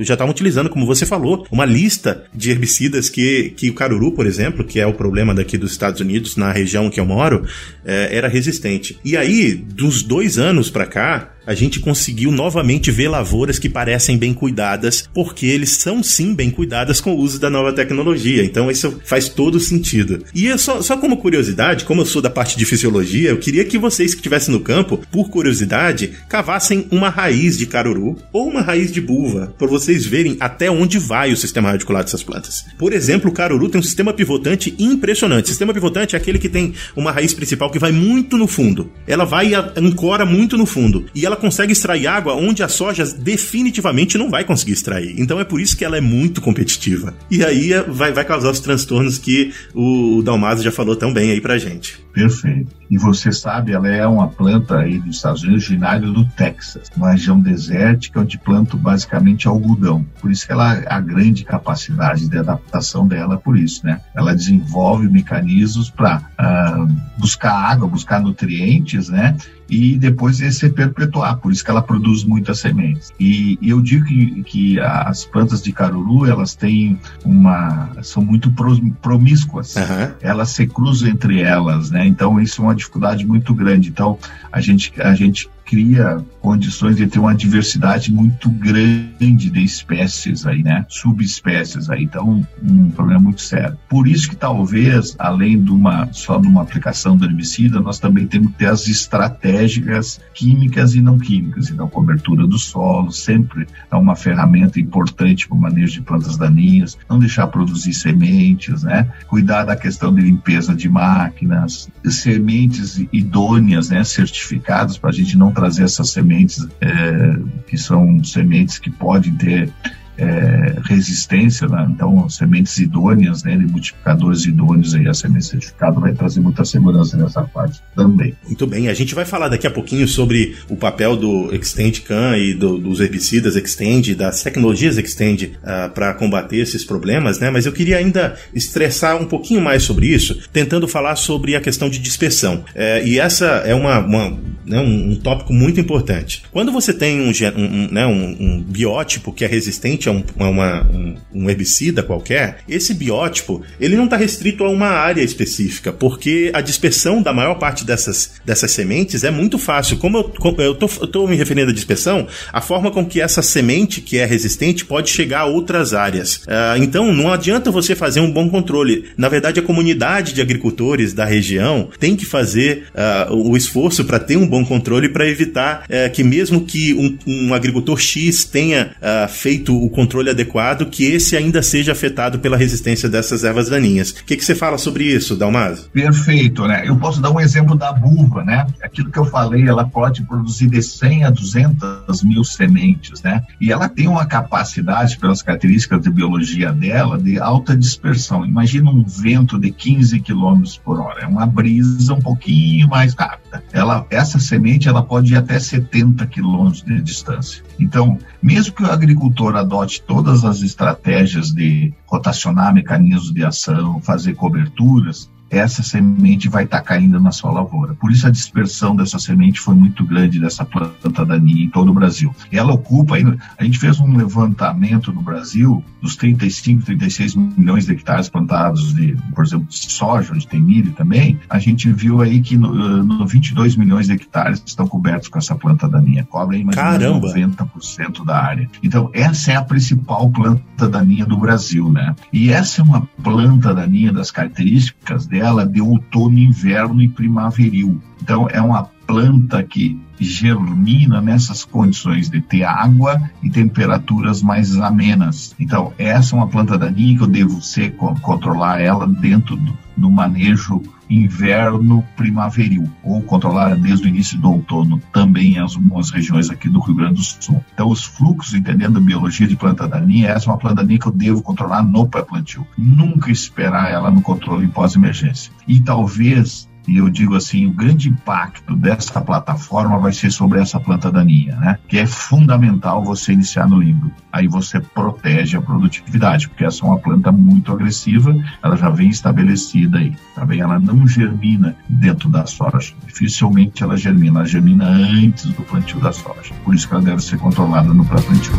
[0.00, 4.26] já estavam utilizando, como você falou, uma lista de herbicidas que, que o caruru, por
[4.26, 7.46] exemplo, que é o problema daqui dos Estados Unidos, na região que eu moro,
[7.84, 8.98] é, era resistente.
[9.04, 14.16] E aí, dos dois anos para cá, a gente conseguiu novamente ver lavouras que parecem
[14.16, 18.44] bem cuidadas, porque eles são sim bem cuidadas com o uso da nova tecnologia.
[18.44, 20.24] Então isso faz todo sentido.
[20.34, 23.64] E é só, só como curiosidade, como eu sou da parte de fisiologia, eu queria
[23.64, 28.60] que vocês que estivessem no campo, por curiosidade, cavassem uma raiz de caruru ou uma
[28.60, 32.64] raiz de buva, para vocês verem até onde vai o sistema radicular dessas plantas.
[32.78, 35.46] Por exemplo, o caruru tem um sistema pivotante impressionante.
[35.46, 38.90] O sistema pivotante é aquele que tem uma raiz principal que vai muito no fundo.
[39.06, 41.06] Ela vai e ancora muito no fundo.
[41.14, 45.14] E ela ela consegue extrair água onde a soja definitivamente não vai conseguir extrair.
[45.18, 47.14] Então é por isso que ela é muito competitiva.
[47.30, 51.30] E aí é, vai, vai causar os transtornos que o Dalmaso já falou tão bem
[51.30, 51.98] aí pra gente.
[52.12, 52.82] Perfeito.
[52.90, 57.12] E você sabe, ela é uma planta aí dos Estados Unidos, originária do Texas, uma
[57.12, 60.04] região desértica onde plantam basicamente algodão.
[60.20, 64.00] Por isso que ela a grande capacidade de adaptação dela, por isso, né?
[64.14, 69.36] Ela desenvolve mecanismos para ah, buscar água, buscar nutrientes, né?
[69.72, 73.10] e depois se perpetuar, por isso que ela produz muitas sementes.
[73.18, 77.88] E, e eu digo que, que, as plantas de caruru, elas têm uma...
[78.02, 78.52] são muito
[79.00, 80.12] promíscuas, uhum.
[80.20, 82.01] elas se cruzam entre elas, né?
[82.06, 83.88] Então isso é uma dificuldade muito grande.
[83.88, 84.18] Então
[84.50, 90.62] a gente, a gente cria condições de ter uma diversidade muito grande de espécies aí,
[90.62, 90.84] né?
[90.86, 92.04] Subespécies aí.
[92.04, 93.78] Então, um problema muito sério.
[93.88, 98.26] Por isso que talvez, além de uma só de uma aplicação do herbicida, nós também
[98.26, 101.70] temos que ter as estratégicas químicas e não químicas.
[101.70, 106.98] Então, cobertura do solo sempre é uma ferramenta importante para o manejo de plantas daninhas,
[107.08, 109.10] não deixar produzir sementes, né?
[109.26, 114.04] Cuidar da questão de limpeza de máquinas, sementes idôneas, né?
[114.04, 117.36] Certificadas para a gente não trazer essas sementes é,
[117.68, 119.72] que são sementes que podem ter
[120.18, 121.86] é, resistência, né?
[121.90, 127.42] então sementes idôneas, né, multiplicadores idôneos aí, a semente certificada vai trazer muita segurança nessa
[127.42, 128.34] parte também.
[128.46, 132.36] Muito bem, a gente vai falar daqui a pouquinho sobre o papel do Extend Can
[132.36, 137.50] e do, dos herbicidas Extend, das tecnologias Extend uh, ah, para combater esses problemas, né?
[137.50, 141.88] Mas eu queria ainda estressar um pouquinho mais sobre isso, tentando falar sobre a questão
[141.88, 142.64] de dispersão.
[142.74, 146.42] É, e essa é uma, uma né, um, um, tópico muito importante.
[146.50, 150.86] Quando você tem um, um, né, um, biótipo que é resistente a, uma,
[151.32, 156.60] um, herbicida qualquer, esse biótipo ele não está restrito a uma área específica, porque a
[156.60, 159.96] dispersão da maior parte dessas, dessas sementes é muito fácil.
[159.96, 163.42] Como eu, como eu tô, tô me referindo à dispersão, a forma com que essa
[163.42, 166.36] semente que é resistente pode chegar a outras áreas.
[166.36, 169.10] Uh, então não adianta você fazer um bom controle.
[169.16, 174.18] Na verdade, a comunidade de agricultores da região tem que fazer uh, o esforço para
[174.18, 178.92] ter um bom controle para evitar uh, que mesmo que um, um agricultor X tenha
[178.98, 184.10] uh, feito o controle adequado, que esse ainda seja afetado pela resistência dessas ervas daninhas.
[184.10, 185.88] O que, que você fala sobre isso, Dalmaso?
[185.90, 186.82] Perfeito, né?
[186.84, 188.66] Eu posso dar um exemplo da buva, né?
[188.82, 193.42] Aquilo que eu falei, ela pode produzir de 100 a 200 mil sementes, né?
[193.60, 198.44] E ela tem uma capacidade, pelas características de biologia dela, de alta dispersão.
[198.44, 203.62] Imagina um vento de 15 km por hora, é uma brisa um pouquinho mais rápida.
[203.72, 207.62] Ela, essa semente ela pode ir até 70 km de distância.
[207.78, 214.34] Então, mesmo que o agricultor adote todas as estratégias de rotacionar mecanismos de ação, fazer
[214.34, 217.94] coberturas, essa semente vai estar tá caindo na sua lavoura.
[217.94, 221.94] Por isso a dispersão dessa semente foi muito grande dessa planta daninha em todo o
[221.94, 222.34] Brasil.
[222.50, 223.16] Ela ocupa,
[223.58, 229.14] a gente fez um levantamento no Brasil dos 35, 36 milhões de hectares plantados de,
[229.34, 233.26] por exemplo, de soja, onde tem milho também, a gente viu aí que no, no
[233.26, 236.24] 22 milhões de hectares estão cobertos com essa planta daninha.
[236.24, 237.26] Cobre aí mais Caramba.
[237.26, 238.68] ou menos 90% da área.
[238.82, 242.14] Então, essa é a principal planta daninha do Brasil, né?
[242.32, 248.00] E essa é uma planta daninha das características dela ela de outono, inverno e primaveril.
[248.22, 255.54] Então, é uma planta que germina nessas condições de ter água e temperaturas mais amenas.
[255.58, 260.10] Então, essa é uma planta daninha que eu devo ser, controlar ela dentro do, do
[260.10, 260.80] manejo
[261.14, 266.80] inverno primaveril, ou controlar desde o início do outono, também em algumas regiões aqui do
[266.80, 267.62] Rio Grande do Sul.
[267.74, 271.06] Então, os fluxos, entendendo a biologia de planta daninha, essa é uma planta daninha que
[271.06, 272.66] eu devo controlar no pré-plantio.
[272.76, 275.52] Nunca esperar ela no controle pós-emergência.
[275.68, 280.80] E talvez e eu digo assim, o grande impacto dessa plataforma vai ser sobre essa
[280.80, 281.78] planta daninha, né?
[281.88, 284.10] Que é fundamental você iniciar no limbo.
[284.32, 289.10] Aí você protege a produtividade, porque essa é uma planta muito agressiva, ela já vem
[289.10, 290.60] estabelecida aí, tá bem?
[290.60, 292.94] Ela não germina dentro da soja.
[293.06, 296.52] Dificilmente ela germina, ela germina antes do plantio da soja.
[296.64, 298.52] Por isso que ela deve ser controlada no pré-plantio.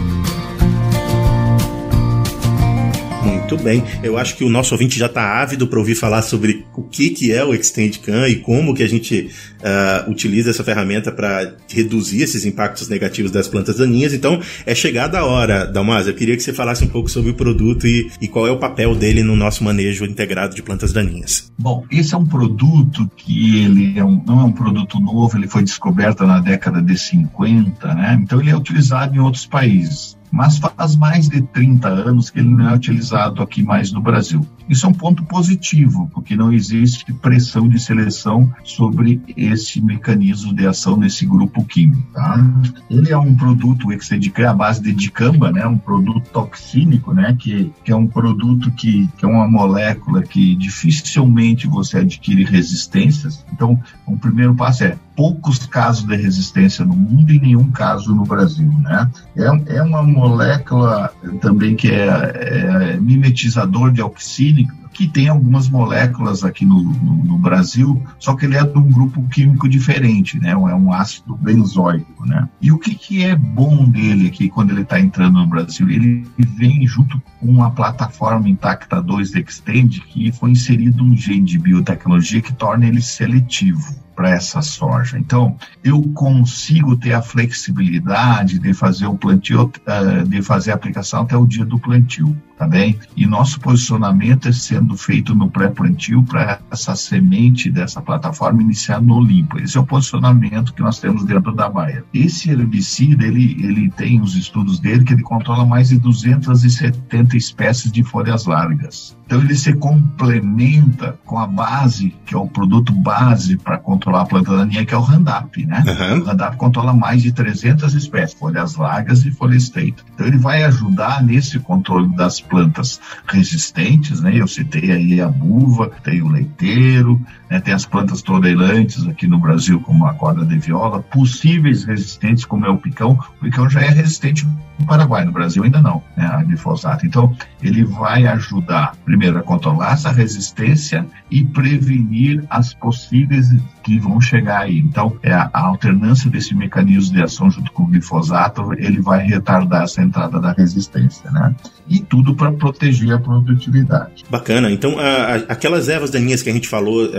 [3.23, 3.83] Muito bem.
[4.01, 7.09] Eu acho que o nosso ouvinte já está ávido para ouvir falar sobre o que,
[7.09, 11.55] que é o Extend Can e como que a gente uh, utiliza essa ferramenta para
[11.69, 14.13] reduzir esses impactos negativos das plantas daninhas.
[14.13, 16.07] Então, é chegada a hora, Dalmas.
[16.07, 18.57] Eu queria que você falasse um pouco sobre o produto e, e qual é o
[18.57, 21.51] papel dele no nosso manejo integrado de plantas daninhas.
[21.57, 25.47] Bom, esse é um produto que ele é um, não é um produto novo, ele
[25.47, 28.19] foi descoberto na década de 50, né?
[28.21, 32.50] Então, ele é utilizado em outros países mas faz mais de 30 anos que ele
[32.50, 34.43] não é utilizado aqui mais no Brasil.
[34.67, 40.65] Isso é um ponto positivo, porque não existe pressão de seleção sobre esse mecanismo de
[40.65, 42.02] ação nesse grupo químico.
[42.12, 42.43] Tá?
[42.89, 45.67] Ele é um produto, o Exedicam, à base de dicamba, né?
[45.67, 47.38] um produto toxínico, né?
[47.38, 53.46] que, que é um produto que, que é uma molécula que dificilmente você adquire resistências.
[53.54, 58.23] Então, o primeiro passo é poucos casos de resistência no mundo e nenhum caso no
[58.23, 59.10] Brasil, né?
[59.36, 66.43] É, é uma molécula também que é, é mimetizador de auxínico, que tem algumas moléculas
[66.43, 70.51] aqui no, no, no, Brasil, só que ele é de um grupo químico diferente, né?
[70.51, 72.47] É um ácido benzoico, né?
[72.62, 75.89] E o que, que é bom dele aqui quando ele está entrando no Brasil?
[75.89, 81.41] Ele vem junto com uma plataforma Intacta 2 de Extend que foi inserido um gene
[81.41, 85.17] de biotecnologia que torna ele seletivo para essa soja.
[85.17, 91.23] Então, eu consigo ter a flexibilidade de fazer o plantio, eh, de fazer a aplicação
[91.23, 92.99] até o dia do plantio, tá bem?
[93.15, 99.02] E nosso posicionamento é ser sendo feito no pré-plantio para essa semente dessa plataforma iniciar
[99.02, 99.58] no limpo.
[99.58, 102.04] Esse é o posicionamento que nós temos dentro da Baia.
[102.13, 107.91] Esse herbicida, ele, ele tem os estudos dele que ele controla mais de 270 espécies
[107.91, 109.15] de folhas largas.
[109.26, 114.26] Então ele se complementa com a base, que é o produto base para controlar a
[114.26, 115.84] planta daninha, que é o Roundup, né?
[115.88, 116.19] Uhum.
[116.19, 120.04] O Roundup controla mais de 300 espécies, folhas largas e folha estreita.
[120.13, 124.34] Então ele vai ajudar nesse controle das plantas resistentes, né?
[124.36, 127.59] Eu citei aí a buva, tem o leiteiro, né?
[127.59, 132.65] tem as plantas tolerantes aqui no Brasil, como a corda de viola, possíveis resistentes, como
[132.65, 133.17] é o picão.
[133.39, 134.45] O picão já é resistente
[134.79, 136.25] no Paraguai, no Brasil ainda não, né?
[136.25, 137.05] A glifosato.
[137.05, 143.49] Então ele vai ajudar primeiro a controlar essa resistência e prevenir as possíveis
[143.83, 144.79] que vão chegar aí.
[144.79, 149.25] Então, é a, a alternância desse mecanismo de ação junto com o glifosato, ele vai
[149.25, 151.53] retardar essa entrada da resistência, né?
[151.88, 154.23] E tudo para proteger a produtividade.
[154.29, 154.62] Bacana.
[154.71, 157.10] Então, a, a, aquelas ervas daninhas que a gente falou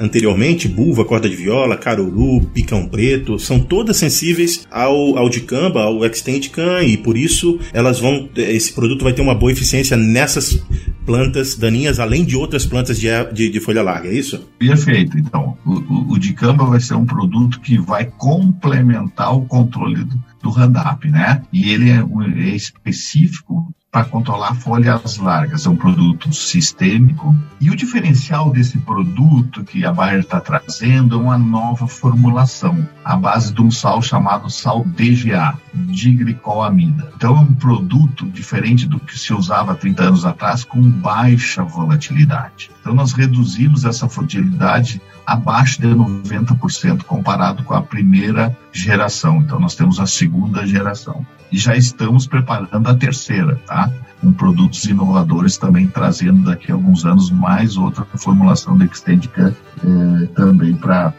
[0.00, 6.04] anteriormente, buva, corda de viola, caruru, picão preto, são todas sensíveis ao, ao dicamba, ao
[6.04, 10.62] extendicam, e por isso elas vão, esse produto vai ter uma boa eficiência nessas
[11.04, 14.38] plantas daninhas, além de outras plantas de, de, de folha larga, é isso?
[14.58, 15.18] Perfeito.
[15.18, 20.22] Então, o, o, o dicamba vai ser um produto que vai complementar o controle do,
[20.42, 21.42] do Roundup, né?
[21.52, 22.04] E ele é,
[22.50, 25.66] é específico para controlar folhas largas.
[25.66, 27.34] É um produto sistêmico.
[27.60, 33.16] E o diferencial desse produto que a Bayer está trazendo é uma nova formulação, à
[33.16, 37.12] base de um sal chamado sal DGA, diglicoamida.
[37.16, 42.70] Então é um produto diferente do que se usava 30 anos atrás, com baixa volatilidade.
[42.80, 49.42] Então nós reduzimos essa volatilidade abaixo de 90% comparado com a primeira geração.
[49.42, 53.92] Então nós temos a segunda geração e já estamos preparando a terceira, tá?
[54.22, 60.26] Com produtos inovadores também trazendo daqui a alguns anos mais outra formulação da Extendica eh,
[60.34, 61.12] também para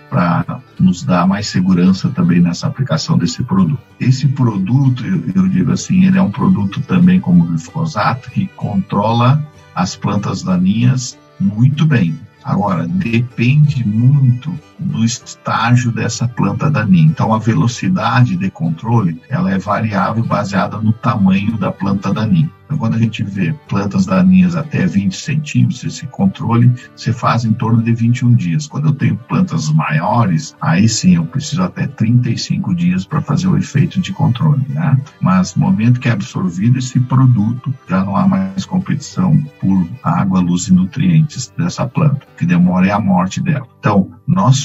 [0.80, 3.82] nos dar mais segurança também nessa aplicação desse produto.
[4.00, 8.48] Esse produto, eu, eu digo assim, ele é um produto também como o glifosato que
[8.56, 9.41] controla
[9.76, 12.19] as plantas daninhas muito bem.
[12.43, 17.08] Agora, depende muito do estágio dessa planta daninha.
[17.08, 22.50] Então, a velocidade de controle ela é variável baseada no tamanho da planta daninha.
[22.70, 27.52] Então, quando a gente vê plantas daninhas até 20 centímetros, esse controle se faz em
[27.52, 28.68] torno de 21 dias.
[28.68, 33.58] Quando eu tenho plantas maiores, aí sim eu preciso até 35 dias para fazer o
[33.58, 34.63] efeito de controle.
[34.70, 35.02] Né?
[35.20, 40.39] Mas no momento que é absorvido esse produto, já não há mais competição por água,
[40.39, 42.28] luz e nutrientes dessa planta.
[42.34, 43.65] O que demora é a morte dela.
[43.80, 44.12] Então,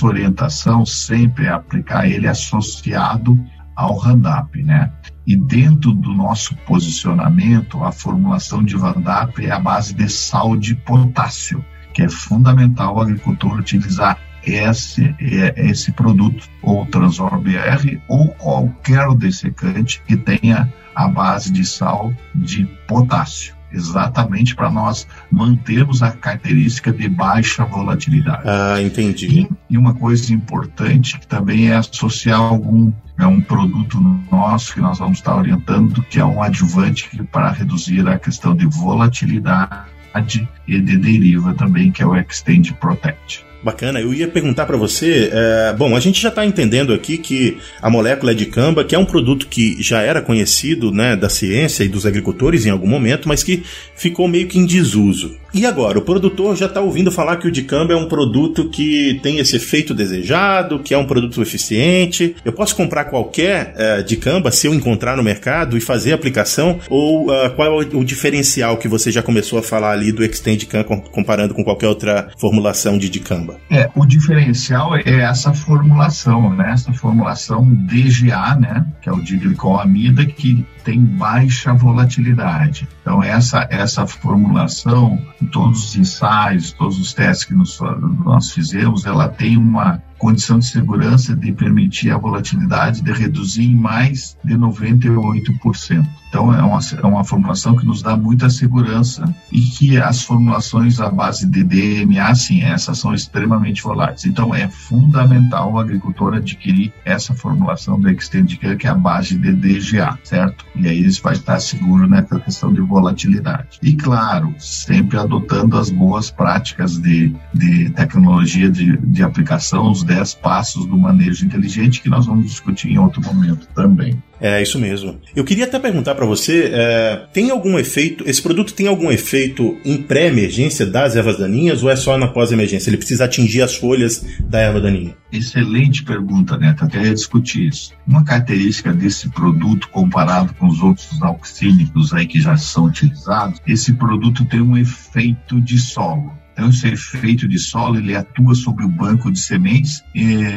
[0.05, 3.39] nossa orientação sempre é aplicar ele associado
[3.75, 4.93] ao Roundup, né?
[5.27, 10.75] E dentro do nosso posicionamento, a formulação de Roundup é a base de sal de
[10.75, 19.09] potássio, que é fundamental o agricultor utilizar esse, esse produto, ou Transor BR, ou qualquer
[19.15, 26.93] dessecante que tenha a base de sal de potássio exatamente para nós mantermos a característica
[26.93, 28.43] de baixa volatilidade.
[28.47, 29.41] Ah, entendi.
[29.41, 34.81] E, e uma coisa importante que também é associar algum é um produto nosso que
[34.81, 40.81] nós vamos estar orientando, que é um adjuvante para reduzir a questão de volatilidade e
[40.81, 43.45] de deriva também, que é o Extend Protect.
[43.65, 43.99] Bacana.
[43.99, 45.31] Eu ia perguntar para você.
[45.33, 48.95] É, bom, a gente já está entendendo aqui que a molécula é de camba, que
[48.95, 52.87] é um produto que já era conhecido né, da ciência e dos agricultores em algum
[52.87, 53.63] momento, mas que
[53.97, 55.39] ficou meio que em desuso.
[55.55, 59.21] E agora, o produtor já está ouvindo falar que o dicamba é um produto que
[59.23, 62.35] tem esse efeito desejado, que é um produto eficiente.
[62.45, 66.81] Eu posso comprar qualquer uh, dicamba se eu encontrar no mercado e fazer a aplicação?
[66.91, 70.67] Ou uh, qual é o, diferencial que você já começou a falar ali do Extend
[70.67, 73.57] Can comparando com qualquer outra formulação de dicamba?
[73.71, 76.73] É, o diferencial é essa formulação, né?
[76.73, 78.85] Essa formulação DGA, né?
[79.01, 82.87] Que é o diglicoamida, que tem baixa volatilidade.
[83.01, 85.21] Então, essa, essa formulação,
[85.51, 91.35] todos os ensaios, todos os testes que nós fizemos, ela tem uma condição de segurança
[91.35, 96.07] de permitir a volatilidade de reduzir em mais de 98%.
[96.35, 100.99] Então, é uma, é uma formulação que nos dá muita segurança e que as formulações
[100.99, 104.25] à base de DMA, sim, essas são extremamente voláteis.
[104.25, 109.53] Então, é fundamental o agricultor adquirir essa formulação do Extend que é a base de
[109.53, 110.67] DGA, certo?
[110.75, 113.79] E aí ele vai estar seguro nessa questão de volatilidade.
[113.81, 120.35] E, claro, sempre adotando as boas práticas de, de tecnologia de, de aplicação, os 10
[120.35, 124.23] passos do manejo inteligente, que nós vamos discutir em outro momento também.
[124.41, 125.19] É, isso mesmo.
[125.35, 129.79] Eu queria até perguntar para você, é, tem algum efeito, esse produto tem algum efeito
[129.85, 132.91] em pré-emergência das ervas daninhas ou é só na pós-emergência?
[132.91, 135.17] Ele precisa atingir as folhas da erva daninha?
[135.33, 136.85] Excelente pergunta, Neto.
[136.85, 137.93] Até ia discutir isso.
[138.07, 143.95] Uma característica desse produto comparado com os outros auxílicos aí que já são utilizados, esse
[143.95, 146.44] produto tem um efeito de solo.
[146.55, 150.03] Então, esse efeito de solo, ele atua sobre o banco de sementes,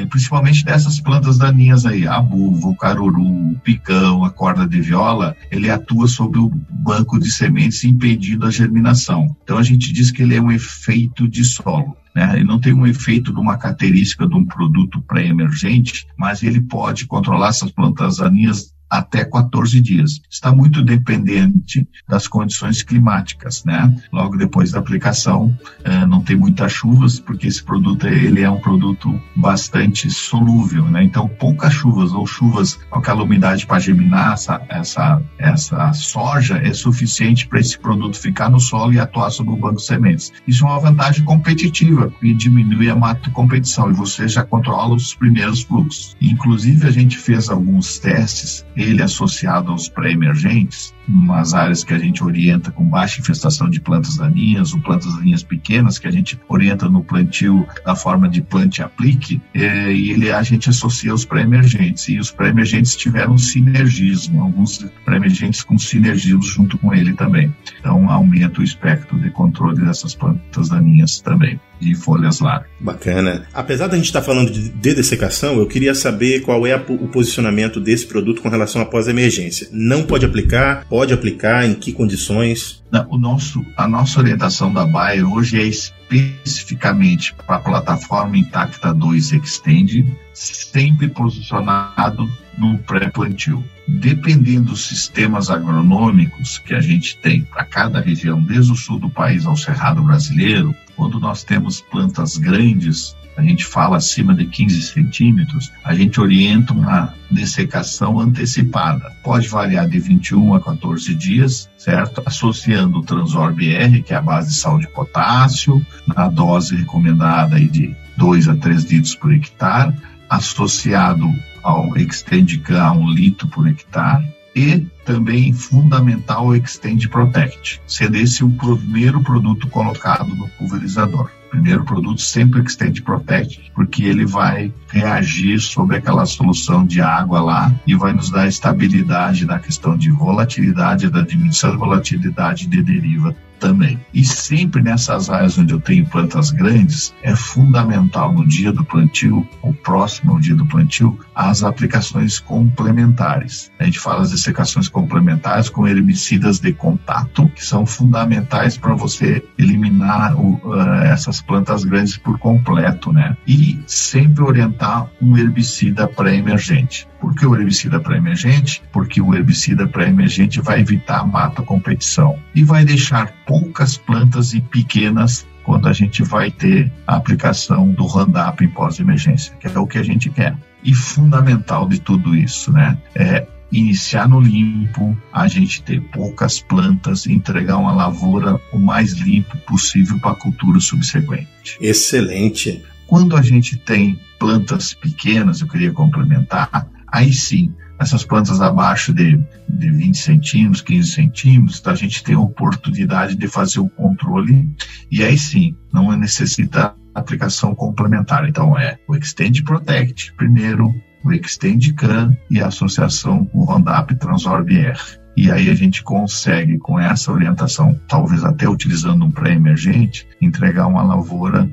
[0.10, 5.71] principalmente dessas plantas daninhas aí, a buva, o caruru, picão, a corda de viola, ele
[5.71, 9.36] atua sobre o banco de sementes, impedindo a germinação.
[9.43, 11.97] Então, a gente diz que ele é um efeito de solo.
[12.15, 12.36] Né?
[12.36, 17.08] Ele não tem um efeito de uma característica de um produto pré-emergente, mas ele pode
[17.08, 20.21] controlar essas plantas daninhas até 14 dias.
[20.29, 23.94] Está muito dependente das condições climáticas, né?
[24.12, 28.60] Logo depois da aplicação, eh, não tem muitas chuvas, porque esse produto ele é um
[28.60, 31.04] produto bastante solúvel, né?
[31.04, 36.73] Então, poucas chuvas ou chuvas com aquela umidade para germinar essa, essa, essa soja é
[36.73, 40.31] suficiente para esse produto ficar no solo e atuar sobre o banco de sementes.
[40.48, 45.13] Isso é uma vantagem competitiva, porque diminui a mata competição e você já controla os
[45.13, 46.15] primeiros fluxos.
[46.21, 52.23] Inclusive, a gente fez alguns testes ele associado aos pré-emergentes, umas áreas que a gente
[52.23, 56.88] orienta com baixa infestação de plantas daninhas ou plantas daninhas pequenas, que a gente orienta
[56.88, 62.08] no plantio da forma de plante aplique, é, e ele, a gente associa os pré-emergentes.
[62.10, 67.54] E os pré-emergentes tiveram sinergismo, alguns pré-emergentes com sinergismo junto com ele também.
[67.80, 72.69] Então, aumenta o espectro de controle dessas plantas daninhas também de folhas largas.
[72.80, 73.48] Bacana.
[73.54, 77.08] Apesar da gente estar falando de, de dessecação, eu queria saber qual é a, o
[77.08, 79.68] posicionamento desse produto com relação à pós-emergência.
[79.72, 80.86] Não pode aplicar?
[80.90, 81.65] Pode aplicar?
[81.65, 82.84] Em que condições?
[83.10, 89.34] O nosso, a nossa orientação da Bayer hoje é especificamente para a plataforma Intacta 2
[89.34, 93.63] Extend, sempre posicionado no pré-plantio.
[93.88, 99.10] Dependendo dos sistemas agronômicos que a gente tem para cada região, desde o sul do
[99.10, 104.81] país ao Cerrado brasileiro, quando nós temos plantas grandes, a gente fala acima de 15
[104.81, 109.12] centímetros, a gente orienta uma dessecação antecipada.
[109.23, 112.23] Pode variar de 21 a 14 dias, certo?
[112.25, 117.58] Associando o Transor BR, que é a base de sal de potássio, na dose recomendada
[117.58, 119.94] aí de 2 a 3 litros por hectare,
[120.27, 121.31] associado
[121.62, 128.44] ao Extendicam a 1 litro por hectare, e também fundamental o Extend Protect, sendo esse
[128.44, 131.29] o primeiro produto colocado no pulverizador.
[131.58, 137.73] Primeiro produto sempre Extend Protect, porque ele vai reagir sobre aquela solução de água lá
[137.87, 143.35] e vai nos dar estabilidade na questão de volatilidade, da diminuição de volatilidade de deriva
[143.60, 143.99] também.
[144.13, 149.47] E sempre nessas áreas onde eu tenho plantas grandes, é fundamental no dia do plantio,
[149.62, 153.71] ou próximo ao dia do plantio, as aplicações complementares.
[153.79, 159.43] A gente fala as dessecações complementares com herbicidas de contato, que são fundamentais para você
[159.58, 163.35] eliminar o, uh, essas plantas grandes por completo, né?
[163.47, 167.08] E sempre orientar um herbicida pré-emergente.
[167.19, 168.81] Por que o herbicida pré-emergente?
[168.91, 174.62] Porque o herbicida pré-emergente vai evitar a mata competição e vai deixar poucas plantas e
[174.62, 179.87] pequenas quando a gente vai ter a aplicação do Roundup em pós-emergência, que é o
[179.87, 180.56] que a gente quer.
[180.83, 187.25] E fundamental de tudo isso, né, é iniciar no limpo, a gente ter poucas plantas
[187.25, 191.77] e entregar uma lavoura o mais limpo possível para a cultura subsequente.
[191.81, 192.83] Excelente.
[193.08, 199.37] Quando a gente tem plantas pequenas, eu queria complementar, Aí sim, essas plantas abaixo de,
[199.67, 204.69] de 20 centímetros, 15 centímetros, a gente tem a oportunidade de fazer o controle
[205.12, 208.48] e aí sim, não necessita aplicação complementar.
[208.48, 210.93] Então é o Extend Protect primeiro,
[211.23, 215.00] o Extend Can e a associação com o Roundup Transorb R.
[215.35, 221.04] E aí a gente consegue, com essa orientação, talvez até utilizando um pré-emergente, entregar uma
[221.04, 221.69] lavoura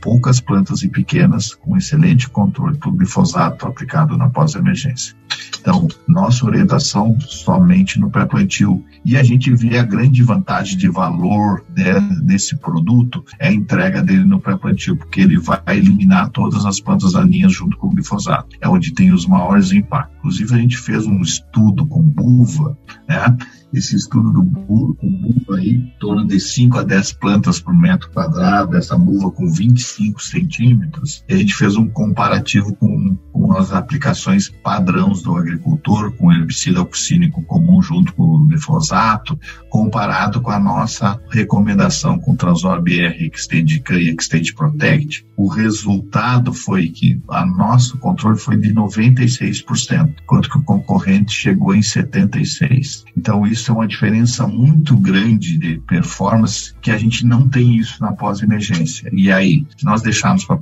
[0.00, 5.16] poucas plantas e pequenas, com excelente controle do glifosato aplicado na pós-emergência.
[5.60, 8.84] Então, nossa orientação somente no pré-plantio.
[9.04, 14.02] E a gente vê a grande vantagem de valor de, desse produto é a entrega
[14.02, 18.56] dele no pré-plantio, porque ele vai eliminar todas as plantas daninhas junto com o glifosato.
[18.60, 20.14] É onde tem os maiores impactos.
[20.18, 22.78] Inclusive, a gente fez um estudo com buva,
[23.08, 23.36] né?
[23.76, 27.74] esse estudo do burro, com buva aí, em torno de 5 a 10 plantas por
[27.74, 33.52] metro quadrado, essa buva com 25 centímetros, e a gente fez um comparativo com, com
[33.52, 40.50] as aplicações padrões do agricultor com herbicida auxínico comum junto com o glifosato, comparado com
[40.50, 47.44] a nossa recomendação com Transor BR Extend e Extend Protect, o resultado foi que a
[47.44, 53.04] nosso controle foi de 96%, enquanto que o concorrente chegou em 76%.
[53.16, 58.00] Então isso é uma diferença muito grande de performance que a gente não tem isso
[58.00, 59.10] na pós-emergência.
[59.12, 60.58] E aí, se nós deixarmos para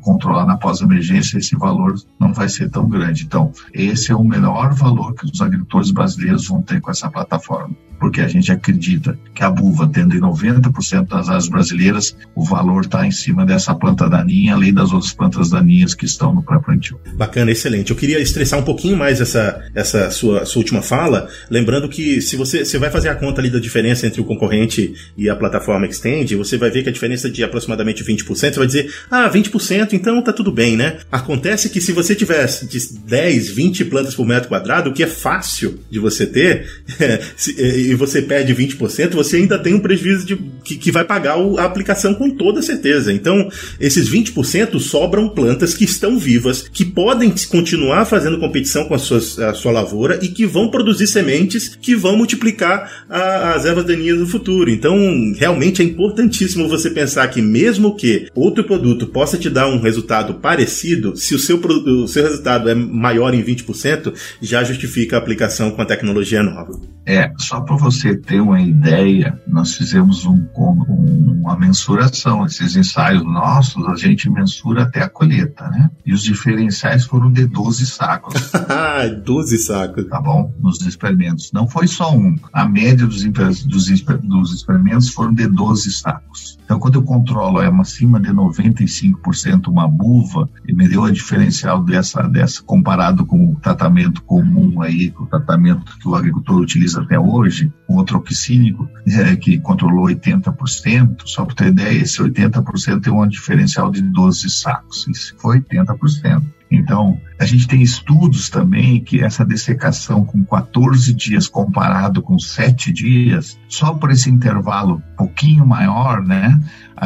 [0.00, 3.24] controlar na pós-emergência, esse valor não vai ser tão grande.
[3.24, 7.74] Então, esse é o melhor valor que os agricultores brasileiros vão ter com essa plataforma
[8.00, 12.84] porque a gente acredita que a buva, tendo em 90% das áreas brasileiras, o valor
[12.84, 16.98] está em cima dessa planta daninha, além das outras plantas daninhas que estão no pré-plantio.
[17.14, 17.90] Bacana, excelente.
[17.90, 22.36] Eu queria estressar um pouquinho mais essa, essa sua, sua última fala, lembrando que se
[22.36, 25.86] você, você vai fazer a conta ali da diferença entre o concorrente e a plataforma
[25.86, 29.92] Extend, você vai ver que a diferença de aproximadamente 20%, você vai dizer, ah, 20%,
[29.92, 30.98] então tá tudo bem, né?
[31.12, 35.06] Acontece que se você tivesse de 10, 20 plantas por metro quadrado, o que é
[35.06, 36.66] fácil de você ter,
[37.56, 41.58] e você perde 20%, você ainda tem um prejuízo de, que, que vai pagar o,
[41.58, 43.12] a aplicação com toda certeza.
[43.12, 48.98] Então, esses 20% sobram plantas que estão vivas, que podem continuar fazendo competição com a
[48.98, 49.18] sua,
[49.48, 54.18] a sua lavoura e que vão produzir sementes que vão multiplicar a, as ervas daninhas
[54.18, 54.70] no futuro.
[54.70, 54.96] Então,
[55.36, 60.34] realmente é importantíssimo você pensar que, mesmo que outro produto possa te dar um resultado
[60.34, 65.70] parecido, se o seu, o seu resultado é maior em 20%, já justifica a aplicação
[65.70, 66.78] com a tecnologia nova.
[67.06, 72.44] É, só para você ter uma ideia, nós fizemos um, um, uma mensuração.
[72.44, 75.90] Esses ensaios nossos, a gente mensura até a colheita, né?
[76.04, 78.52] E os diferenciais foram de 12 sacos.
[79.24, 80.06] 12 sacos.
[80.06, 80.52] Tá bom?
[80.60, 81.50] Nos experimentos.
[81.52, 82.36] Não foi só um.
[82.52, 86.58] A média dos, dos, dos experimentos foram de 12 sacos.
[86.64, 91.82] Então, quando eu controlo é acima de 95% uma buva, e me deu a diferencial
[91.82, 97.18] dessa, dessa comparado com o tratamento comum aí, o tratamento que o agricultor utiliza até
[97.18, 103.12] hoje, um outro oxínico, é, que controlou 80%, só para ter ideia, esse 80% tem
[103.12, 105.06] um diferencial de 12 sacos.
[105.08, 106.42] Isso foi 80%.
[106.70, 112.92] Então, a gente tem estudos também que essa dessecação com 14 dias comparado com 7
[112.92, 116.60] dias, só por esse intervalo pouquinho maior, né,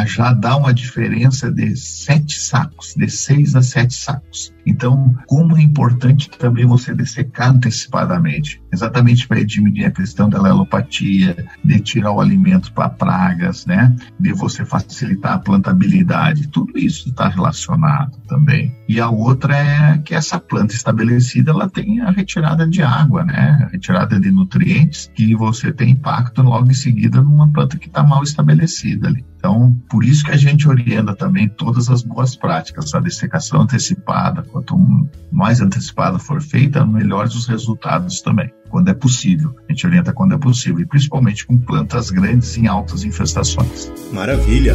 [0.06, 4.52] já dá uma diferença de 7 sacos, de 6 a 7 sacos.
[4.66, 11.46] Então, como é importante também você dessecar antecipadamente, exatamente para diminuir a questão da lelopatia,
[11.62, 13.94] de tirar o alimento para pragas, né?
[14.18, 18.74] De você facilitar a plantabilidade, tudo isso está relacionado também.
[18.88, 23.58] E a outra é que essa planta estabelecida ela tem a retirada de água, né?
[23.64, 28.02] A retirada de nutrientes que você tem impacto logo em seguida numa planta que está
[28.02, 29.24] mal estabelecida ali.
[29.44, 34.42] Então, por isso que a gente orienta também todas as boas práticas, a dessecação antecipada,
[34.42, 34.74] quanto
[35.30, 39.54] mais antecipada for feita, melhores os resultados também, quando é possível.
[39.68, 43.92] A gente orienta quando é possível, e principalmente com plantas grandes em altas infestações.
[44.14, 44.74] Maravilha!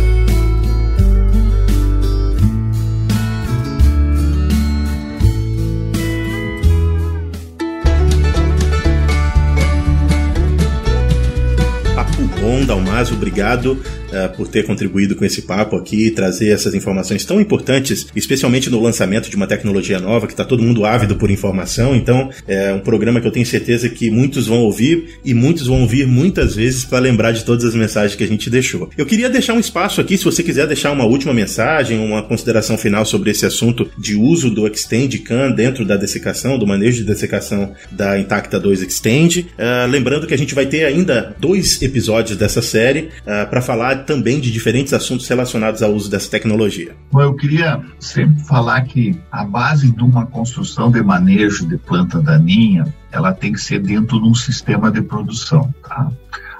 [12.41, 13.81] bom, Dalmaso, obrigado
[14.11, 18.81] uh, por ter contribuído com esse papo aqui trazer essas informações tão importantes, especialmente no
[18.81, 21.95] lançamento de uma tecnologia nova, que está todo mundo ávido por informação.
[21.95, 25.81] Então, é um programa que eu tenho certeza que muitos vão ouvir e muitos vão
[25.81, 28.89] ouvir muitas vezes para lembrar de todas as mensagens que a gente deixou.
[28.97, 32.77] Eu queria deixar um espaço aqui, se você quiser deixar uma última mensagem, uma consideração
[32.77, 37.03] final sobre esse assunto de uso do Extend Can dentro da dessecação, do manejo de
[37.03, 39.47] dessecação da Intacta 2 Extend.
[39.57, 43.98] Uh, lembrando que a gente vai ter ainda dois episódios dessa série uh, para falar
[43.99, 46.95] também de diferentes assuntos relacionados ao uso dessa tecnologia.
[47.11, 52.21] Bom, eu queria sempre falar que a base de uma construção de manejo de planta
[52.21, 56.11] daninha, ela tem que ser dentro de um sistema de produção, tá?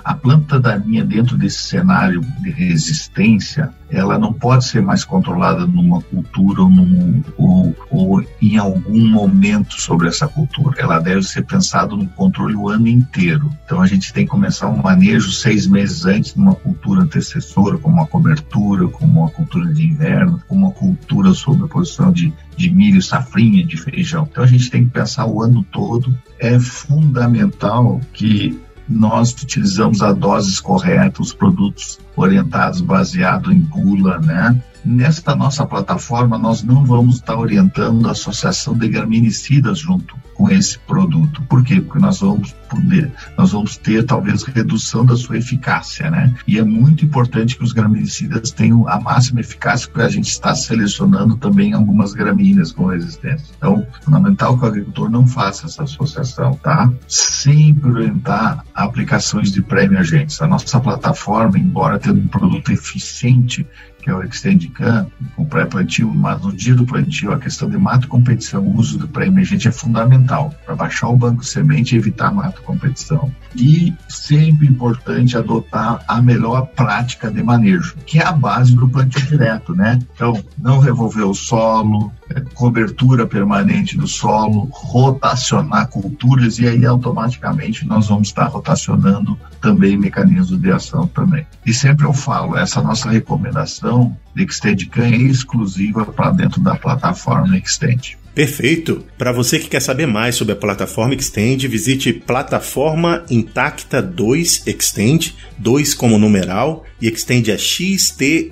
[0.04, 6.02] A planta daninha dentro desse cenário de resistência, ela não pode ser mais controlada numa
[6.02, 10.80] cultura ou, num, ou, ou, em algum momento sobre essa cultura.
[10.80, 13.50] Ela deve ser pensada no controle o ano inteiro.
[13.66, 17.96] Então a gente tem que começar um manejo seis meses antes numa cultura antecessora, como
[17.96, 22.70] uma cobertura, como uma cultura de inverno, como uma cultura sobre a posição de, de
[22.70, 24.28] milho, safrinha, de feijão.
[24.30, 26.16] Então a gente tem que pensar o ano todo.
[26.40, 34.60] É fundamental que nós utilizamos a doses corretas, os produtos orientados baseado em bula, né?
[34.90, 40.80] Nesta nossa plataforma nós não vamos estar orientando a associação de graminicidas junto com esse
[40.80, 41.44] produto.
[41.44, 41.82] Por quê?
[41.82, 46.34] Porque nós vamos poder, nós vamos ter talvez redução da sua eficácia, né?
[46.48, 50.56] E é muito importante que os graminicidas tenham a máxima eficácia, porque a gente está
[50.56, 53.54] selecionando também algumas gramíneas com resistência.
[53.58, 56.92] Então, fundamental que o agricultor não faça essa associação, tá?
[57.08, 60.42] Sempre orientar aplicações de pré-emergentes.
[60.42, 63.68] A nossa plataforma, embora tendo um produto eficiente,
[64.02, 67.78] que é o Extend Can, o pré-plantio, mas no dia do plantio, a questão de
[67.78, 72.34] mato competição, o uso do pré-emergente é fundamental para baixar o banco semente e evitar
[72.34, 73.32] mato competição.
[73.56, 79.26] E sempre importante adotar a melhor prática de manejo, que é a base do plantio
[79.26, 80.00] direto, né?
[80.14, 82.12] Então, não revolver o solo,
[82.54, 90.60] cobertura permanente do solo, rotacionar culturas e aí automaticamente nós vamos estar rotacionando também mecanismos
[90.60, 91.46] de ação também.
[91.66, 97.58] E sempre eu falo, essa nossa recomendação de Extendcan é exclusiva para dentro da plataforma
[97.58, 98.19] Extend.
[98.34, 99.04] Perfeito!
[99.18, 105.36] Para você que quer saber mais sobre a plataforma Extend, visite Plataforma Intacta 2 Extend,
[105.58, 108.50] 2 como numeral, e Extend é X-T-E-N-D.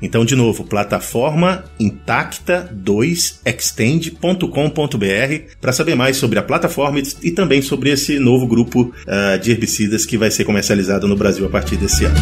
[0.00, 4.46] Então, de novo, Plataforma Intacta 2 Extend.com.br
[5.60, 10.06] para saber mais sobre a plataforma e também sobre esse novo grupo uh, de herbicidas
[10.06, 12.16] que vai ser comercializado no Brasil a partir desse ano.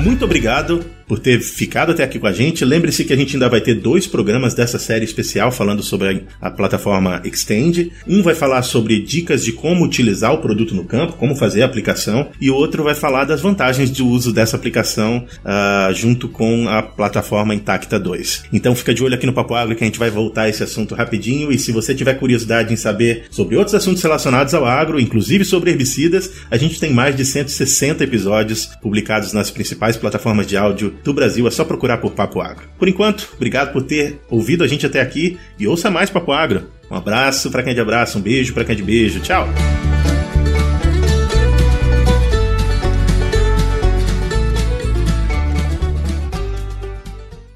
[0.00, 2.64] Muito obrigado por ter ficado até aqui com a gente.
[2.64, 6.50] Lembre-se que a gente ainda vai ter dois programas dessa série especial falando sobre a,
[6.50, 7.90] plataforma Extend.
[8.06, 11.66] Um vai falar sobre dicas de como utilizar o produto no campo, como fazer a
[11.66, 16.68] aplicação, e o outro vai falar das vantagens de uso dessa aplicação uh, junto com
[16.68, 18.44] a plataforma Intacta 2.
[18.52, 20.62] Então fica de olho aqui no Papo Agro que a gente vai voltar a esse
[20.62, 21.50] assunto rapidinho.
[21.50, 25.70] E se você tiver curiosidade em saber sobre outros assuntos relacionados ao agro, inclusive sobre
[25.70, 31.12] herbicidas, a gente tem mais de 160 episódios publicados nas principais plataformas de áudio do
[31.12, 31.46] Brasil.
[31.46, 32.68] É só procurar por Papo Agro.
[32.78, 36.68] Por enquanto, obrigado por ter ouvido a gente até aqui e ouça mais Papo Agro.
[36.90, 39.20] Um abraço para quem é de abraço, um beijo para quem é de beijo.
[39.20, 39.48] Tchau!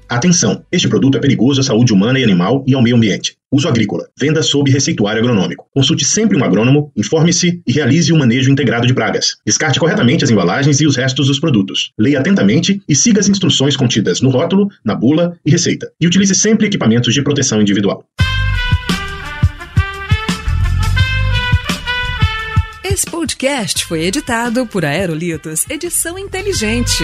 [0.07, 0.63] Atenção!
[0.71, 3.35] Este produto é perigoso à saúde humana e animal e ao meio ambiente.
[3.53, 4.07] Uso agrícola.
[4.19, 5.67] Venda sob receituário agronômico.
[5.71, 9.37] Consulte sempre um agrônomo, informe-se e realize um manejo integrado de pragas.
[9.45, 11.91] Descarte corretamente as embalagens e os restos dos produtos.
[11.95, 15.91] Leia atentamente e siga as instruções contidas no rótulo, na bula e receita.
[16.01, 18.03] E utilize sempre equipamentos de proteção individual.
[22.83, 27.03] Esse podcast foi editado por Aerolitos Edição Inteligente.